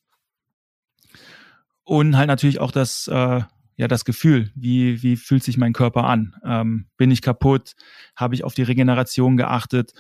[1.85, 3.41] Und halt natürlich auch das, äh,
[3.77, 6.37] ja, das Gefühl, wie, wie fühlt sich mein Körper an?
[6.45, 7.73] Ähm, bin ich kaputt?
[8.15, 9.93] Habe ich auf die Regeneration geachtet?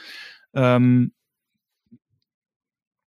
[0.54, 1.12] Ähm,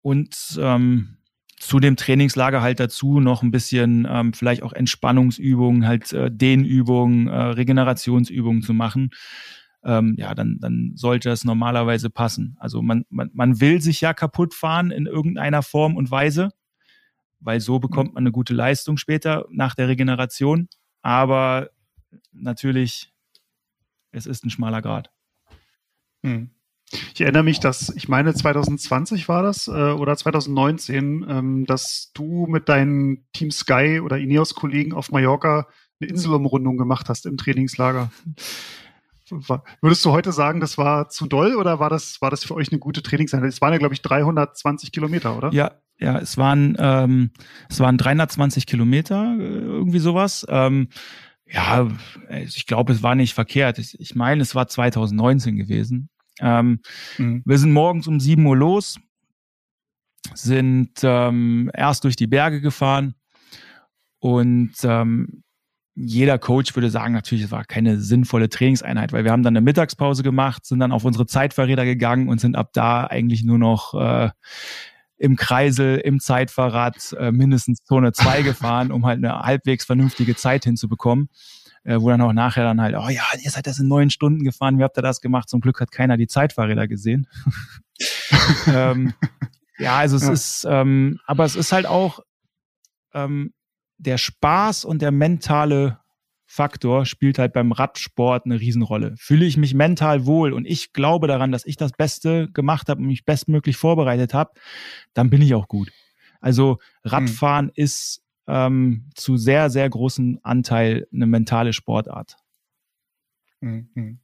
[0.03, 1.19] und ähm,
[1.61, 7.29] zu dem Trainingslager halt dazu noch ein bisschen ähm, vielleicht auch Entspannungsübungen, halt äh, Dehnübungen,
[7.29, 9.11] äh, Regenerationsübungen zu machen,
[9.85, 12.57] ähm, ja, dann, dann sollte das normalerweise passen.
[12.59, 16.51] Also man, man, man will sich ja kaputt fahren in irgendeiner Form und Weise,
[17.41, 20.69] weil so bekommt man eine gute Leistung später nach der Regeneration.
[21.03, 21.69] Aber
[22.33, 23.13] natürlich,
[24.13, 25.11] es ist ein schmaler Grad.
[26.23, 26.51] Hm.
[27.15, 32.47] Ich erinnere mich, dass, ich meine 2020 war das äh, oder 2019, ähm, dass du
[32.49, 35.69] mit deinen Team Sky oder Ineos-Kollegen auf Mallorca
[36.01, 38.11] eine Inselumrundung gemacht hast im Trainingslager.
[39.81, 42.73] Würdest du heute sagen, das war zu doll oder war das, war das für euch
[42.73, 43.51] eine gute Trainingseinheit?
[43.51, 45.53] Es waren ja, glaube ich, 320 Kilometer, oder?
[45.53, 47.31] Ja, Ja, es waren, ähm,
[47.69, 50.45] es waren 320 Kilometer, äh, irgendwie sowas.
[50.49, 50.89] Ähm,
[51.47, 51.89] ja,
[52.31, 53.79] ich glaube, es war nicht verkehrt.
[53.79, 56.09] Ich meine, es war 2019 gewesen.
[56.41, 56.81] Ähm,
[57.19, 57.43] mhm.
[57.45, 58.99] Wir sind morgens um 7 Uhr los,
[60.35, 63.15] sind ähm, erst durch die Berge gefahren
[64.19, 65.43] und ähm,
[65.95, 69.65] jeder Coach würde sagen, natürlich, es war keine sinnvolle Trainingseinheit, weil wir haben dann eine
[69.65, 73.95] Mittagspause gemacht, sind dann auf unsere Zeitfahrräder gegangen und sind ab da eigentlich nur noch
[73.95, 74.31] äh,
[75.19, 80.65] im Kreisel, im Zeitfahrrad äh, mindestens Zone 2 gefahren, um halt eine halbwegs vernünftige Zeit
[80.65, 81.29] hinzubekommen.
[81.83, 84.45] Äh, wo dann auch nachher dann halt, oh ja, ihr seid das in neun Stunden
[84.45, 85.49] gefahren, wie habt ihr das gemacht?
[85.49, 87.27] Zum Glück hat keiner die Zeitfahrräder gesehen.
[88.67, 89.15] ähm,
[89.79, 90.33] ja, also es ja.
[90.33, 92.21] ist, ähm, aber es ist halt auch
[93.15, 93.55] ähm,
[93.97, 96.01] der Spaß und der mentale
[96.45, 99.15] Faktor spielt halt beim Radsport eine Riesenrolle.
[99.17, 103.01] Fühle ich mich mental wohl und ich glaube daran, dass ich das Beste gemacht habe
[103.01, 104.51] und mich bestmöglich vorbereitet habe,
[105.15, 105.93] dann bin ich auch gut.
[106.41, 107.73] Also Radfahren hm.
[107.77, 112.37] ist ähm, zu sehr, sehr großen Anteil eine mentale Sportart.
[113.61, 114.19] Mhm.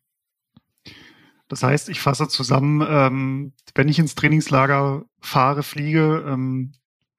[1.48, 6.72] Das heißt, ich fasse zusammen, ähm, wenn ich ins Trainingslager fahre, fliege, ähm,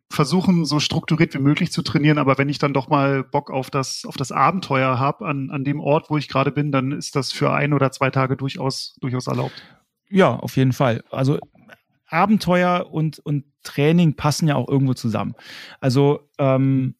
[0.10, 3.70] versuchen, so strukturiert wie möglich zu trainieren, aber wenn ich dann doch mal Bock auf
[3.70, 7.16] das, auf das Abenteuer habe an, an dem Ort, wo ich gerade bin, dann ist
[7.16, 9.62] das für ein oder zwei Tage durchaus, durchaus erlaubt.
[10.10, 11.04] Ja, auf jeden Fall.
[11.10, 11.40] Also
[12.08, 15.36] Abenteuer und, und Training passen ja auch irgendwo zusammen.
[15.80, 16.96] Also ähm,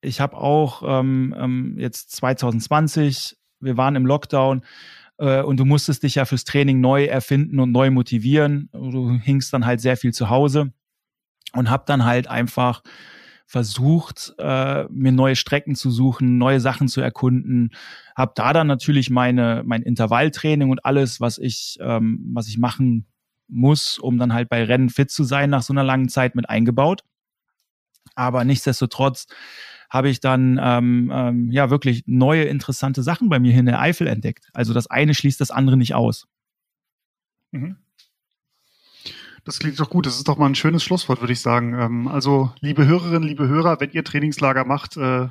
[0.00, 4.62] ich habe auch ähm, ähm, jetzt 2020, wir waren im Lockdown
[5.18, 8.70] äh, und du musstest dich ja fürs Training neu erfinden und neu motivieren.
[8.72, 10.72] Du hingst dann halt sehr viel zu Hause
[11.52, 12.82] und habe dann halt einfach
[13.46, 17.70] versucht, äh, mir neue Strecken zu suchen, neue Sachen zu erkunden.
[18.16, 23.06] Habe da dann natürlich meine mein Intervalltraining und alles, was ich ähm, was ich machen
[23.48, 26.48] muss, um dann halt bei Rennen fit zu sein nach so einer langen Zeit mit
[26.48, 27.02] eingebaut.
[28.14, 29.26] Aber nichtsdestotrotz
[29.90, 33.80] habe ich dann ähm, ähm, ja wirklich neue interessante Sachen bei mir hier in der
[33.80, 34.48] Eifel entdeckt.
[34.52, 36.26] Also das eine schließt das andere nicht aus.
[37.52, 37.76] Mhm.
[39.44, 40.06] Das klingt doch gut.
[40.06, 41.72] Das ist doch mal ein schönes Schlusswort, würde ich sagen.
[41.78, 45.28] Ähm, also, liebe Hörerinnen, liebe Hörer, wenn ihr Trainingslager macht, äh,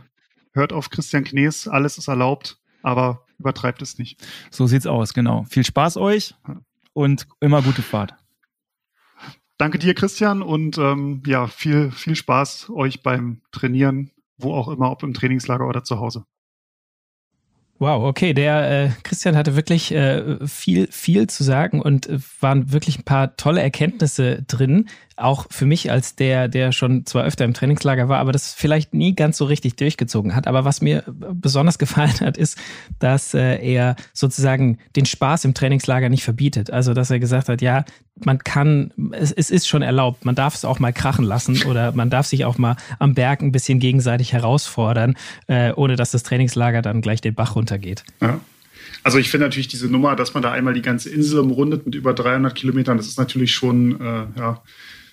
[0.53, 1.68] hört auf Christian Knees.
[1.68, 4.26] Alles ist erlaubt, aber übertreibt es nicht.
[4.51, 5.43] So sieht's aus, genau.
[5.49, 6.34] Viel Spaß euch
[6.96, 8.16] und immer gute Fahrt.
[9.58, 14.91] Danke dir, Christian, und ähm, ja, viel, viel Spaß euch beim Trainieren, wo auch immer,
[14.91, 16.26] ob im Trainingslager oder zu Hause.
[17.78, 22.72] Wow, okay, der äh, Christian hatte wirklich äh, viel, viel zu sagen und äh, waren
[22.72, 24.88] wirklich ein paar tolle Erkenntnisse drin.
[25.18, 28.93] Auch für mich als der, der schon zwar öfter im Trainingslager war, aber das vielleicht
[28.93, 30.47] nie ganz so richtig durchgezogen hat.
[30.47, 32.57] Aber was mir besonders gefallen hat, ist,
[32.99, 36.72] dass äh, er sozusagen den Spaß im Trainingslager nicht verbietet.
[36.72, 37.86] Also, dass er gesagt hat, ja,
[38.24, 41.91] man kann, es, es ist schon erlaubt, man darf es auch mal krachen lassen oder
[41.91, 45.16] man darf sich auch mal am Berg ein bisschen gegenseitig herausfordern,
[45.47, 48.03] äh, ohne dass das Trainingslager dann gleich den Bach runtergeht.
[48.22, 48.39] Ja.
[49.03, 51.95] Also ich finde natürlich diese Nummer, dass man da einmal die ganze Insel umrundet mit
[51.95, 54.63] über 300 Kilometern, das ist natürlich schon äh, ja,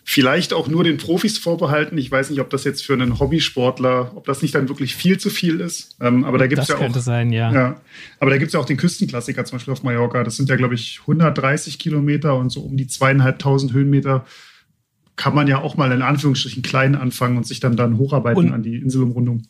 [0.04, 1.96] vielleicht auch nur den Profis vorbehalten.
[1.96, 5.18] Ich weiß nicht, ob das jetzt für einen Hobbysportler, ob das nicht dann wirklich viel
[5.18, 5.96] zu viel ist.
[6.00, 6.80] Ähm, aber da gibt es ja auch.
[6.80, 7.52] Das könnte sein, ja.
[7.52, 7.80] ja.
[8.18, 10.24] Aber da gibt es ja auch den Küstenklassiker, zum Beispiel auf Mallorca.
[10.24, 14.24] Das sind ja, glaube ich, 130 Kilometer und so um die zweieinhalbtausend Höhenmeter
[15.16, 18.52] kann man ja auch mal in Anführungsstrichen klein anfangen und sich dann dann hocharbeiten und
[18.52, 19.42] an die Inselumrundung.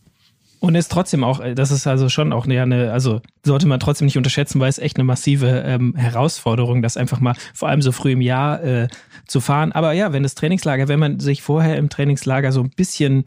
[0.62, 4.04] Und ist trotzdem auch, äh, das ist also schon auch eine, also sollte man trotzdem
[4.04, 7.90] nicht unterschätzen, weil es echt eine massive ähm, Herausforderung, das einfach mal vor allem so
[7.90, 8.88] früh im Jahr äh,
[9.26, 9.72] zu fahren.
[9.72, 13.24] Aber ja, wenn das Trainingslager, wenn man sich vorher im Trainingslager so ein bisschen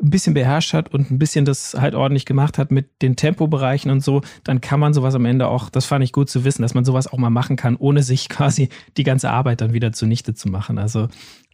[0.00, 3.90] ein bisschen beherrscht hat und ein bisschen das halt ordentlich gemacht hat mit den Tempobereichen
[3.90, 6.62] und so, dann kann man sowas am Ende auch, das fand ich gut zu wissen,
[6.62, 9.90] dass man sowas auch mal machen kann, ohne sich quasi die ganze Arbeit dann wieder
[9.92, 10.78] zunichte zu machen.
[10.78, 11.08] Also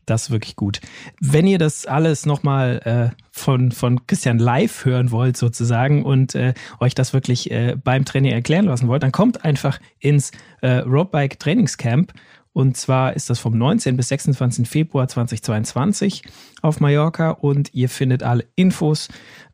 [0.06, 0.80] das ist wirklich gut.
[1.20, 6.54] Wenn ihr das alles nochmal äh, von, von Christian live hören wollt, sozusagen, und äh,
[6.80, 10.30] euch das wirklich äh, beim Training erklären lassen wollt, dann kommt einfach ins
[10.62, 12.12] äh, Roadbike Trainingscamp.
[12.52, 13.98] Und zwar ist das vom 19.
[13.98, 14.66] bis 26.
[14.66, 16.22] Februar 2022
[16.62, 19.08] auf Mallorca und ihr findet alle Infos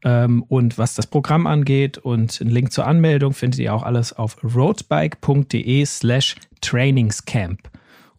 [0.04, 4.12] ähm, und was das Programm angeht und einen Link zur Anmeldung findet ihr auch alles
[4.12, 7.70] auf roadbike.de slash trainingscamp.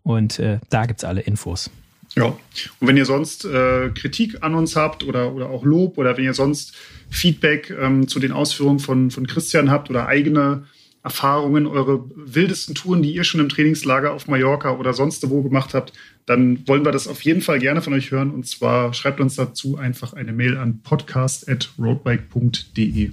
[0.01, 1.71] Und äh, da gibt es alle Infos.
[2.15, 6.15] Ja, und wenn ihr sonst äh, Kritik an uns habt oder, oder auch Lob oder
[6.15, 6.75] wenn ihr sonst
[7.09, 10.65] Feedback ähm, zu den Ausführungen von, von Christian habt oder eigene
[11.03, 15.73] Erfahrungen, eure wildesten Touren, die ihr schon im Trainingslager auf Mallorca oder sonst wo gemacht
[15.73, 15.91] habt,
[16.25, 18.31] dann wollen wir das auf jeden Fall gerne von euch hören.
[18.31, 23.09] Und zwar schreibt uns dazu einfach eine Mail an podcast.roadbike.de.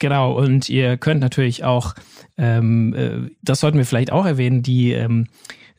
[0.00, 1.94] Genau, und ihr könnt natürlich auch,
[2.36, 5.28] ähm, äh, das sollten wir vielleicht auch erwähnen, die ähm,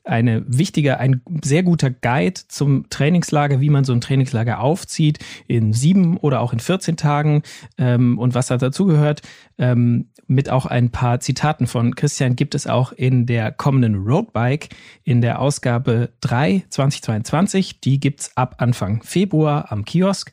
[0.04, 5.74] eine wichtige, ein sehr guter Guide zum Trainingslager, wie man so ein Trainingslager aufzieht in
[5.74, 7.44] sieben oder auch in 14 Tagen
[7.78, 9.22] ähm, und was da dazugehört.
[9.58, 14.70] Ähm, mit auch ein paar Zitaten von Christian gibt es auch in der kommenden Roadbike
[15.04, 17.82] in der Ausgabe 3 2022.
[17.82, 20.32] Die gibt's ab Anfang Februar am Kiosk.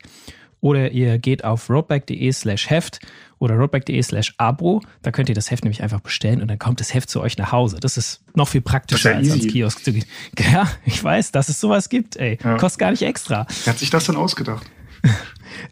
[0.59, 2.99] Oder ihr geht auf roadbike.de slash Heft
[3.41, 4.81] oder roadbike.de slash Abo.
[5.01, 7.37] Da könnt ihr das Heft nämlich einfach bestellen und dann kommt das Heft zu euch
[7.37, 7.77] nach Hause.
[7.79, 10.05] Das ist noch viel praktischer, als ans Kiosk zu gehen.
[10.51, 12.37] Ja, ich weiß, dass es sowas gibt, ey.
[12.43, 12.57] Ja.
[12.57, 13.45] Kostet gar nicht extra.
[13.63, 14.65] Wer hat sich das denn ausgedacht?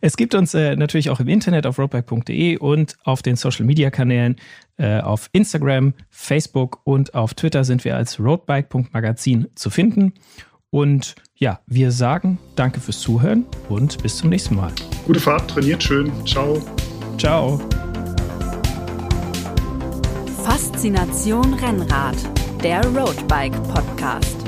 [0.01, 3.89] Es gibt uns äh, natürlich auch im Internet auf roadbike.de und auf den Social Media
[3.89, 4.35] Kanälen.
[4.77, 10.13] Äh, auf Instagram, Facebook und auf Twitter sind wir als roadbike.magazin zu finden.
[10.69, 14.71] Und ja, wir sagen danke fürs Zuhören und bis zum nächsten Mal.
[15.05, 16.11] Gute Fahrt, trainiert schön.
[16.25, 16.61] Ciao.
[17.19, 17.59] Ciao.
[20.41, 22.15] Faszination Rennrad,
[22.63, 24.38] der Roadbike Podcast.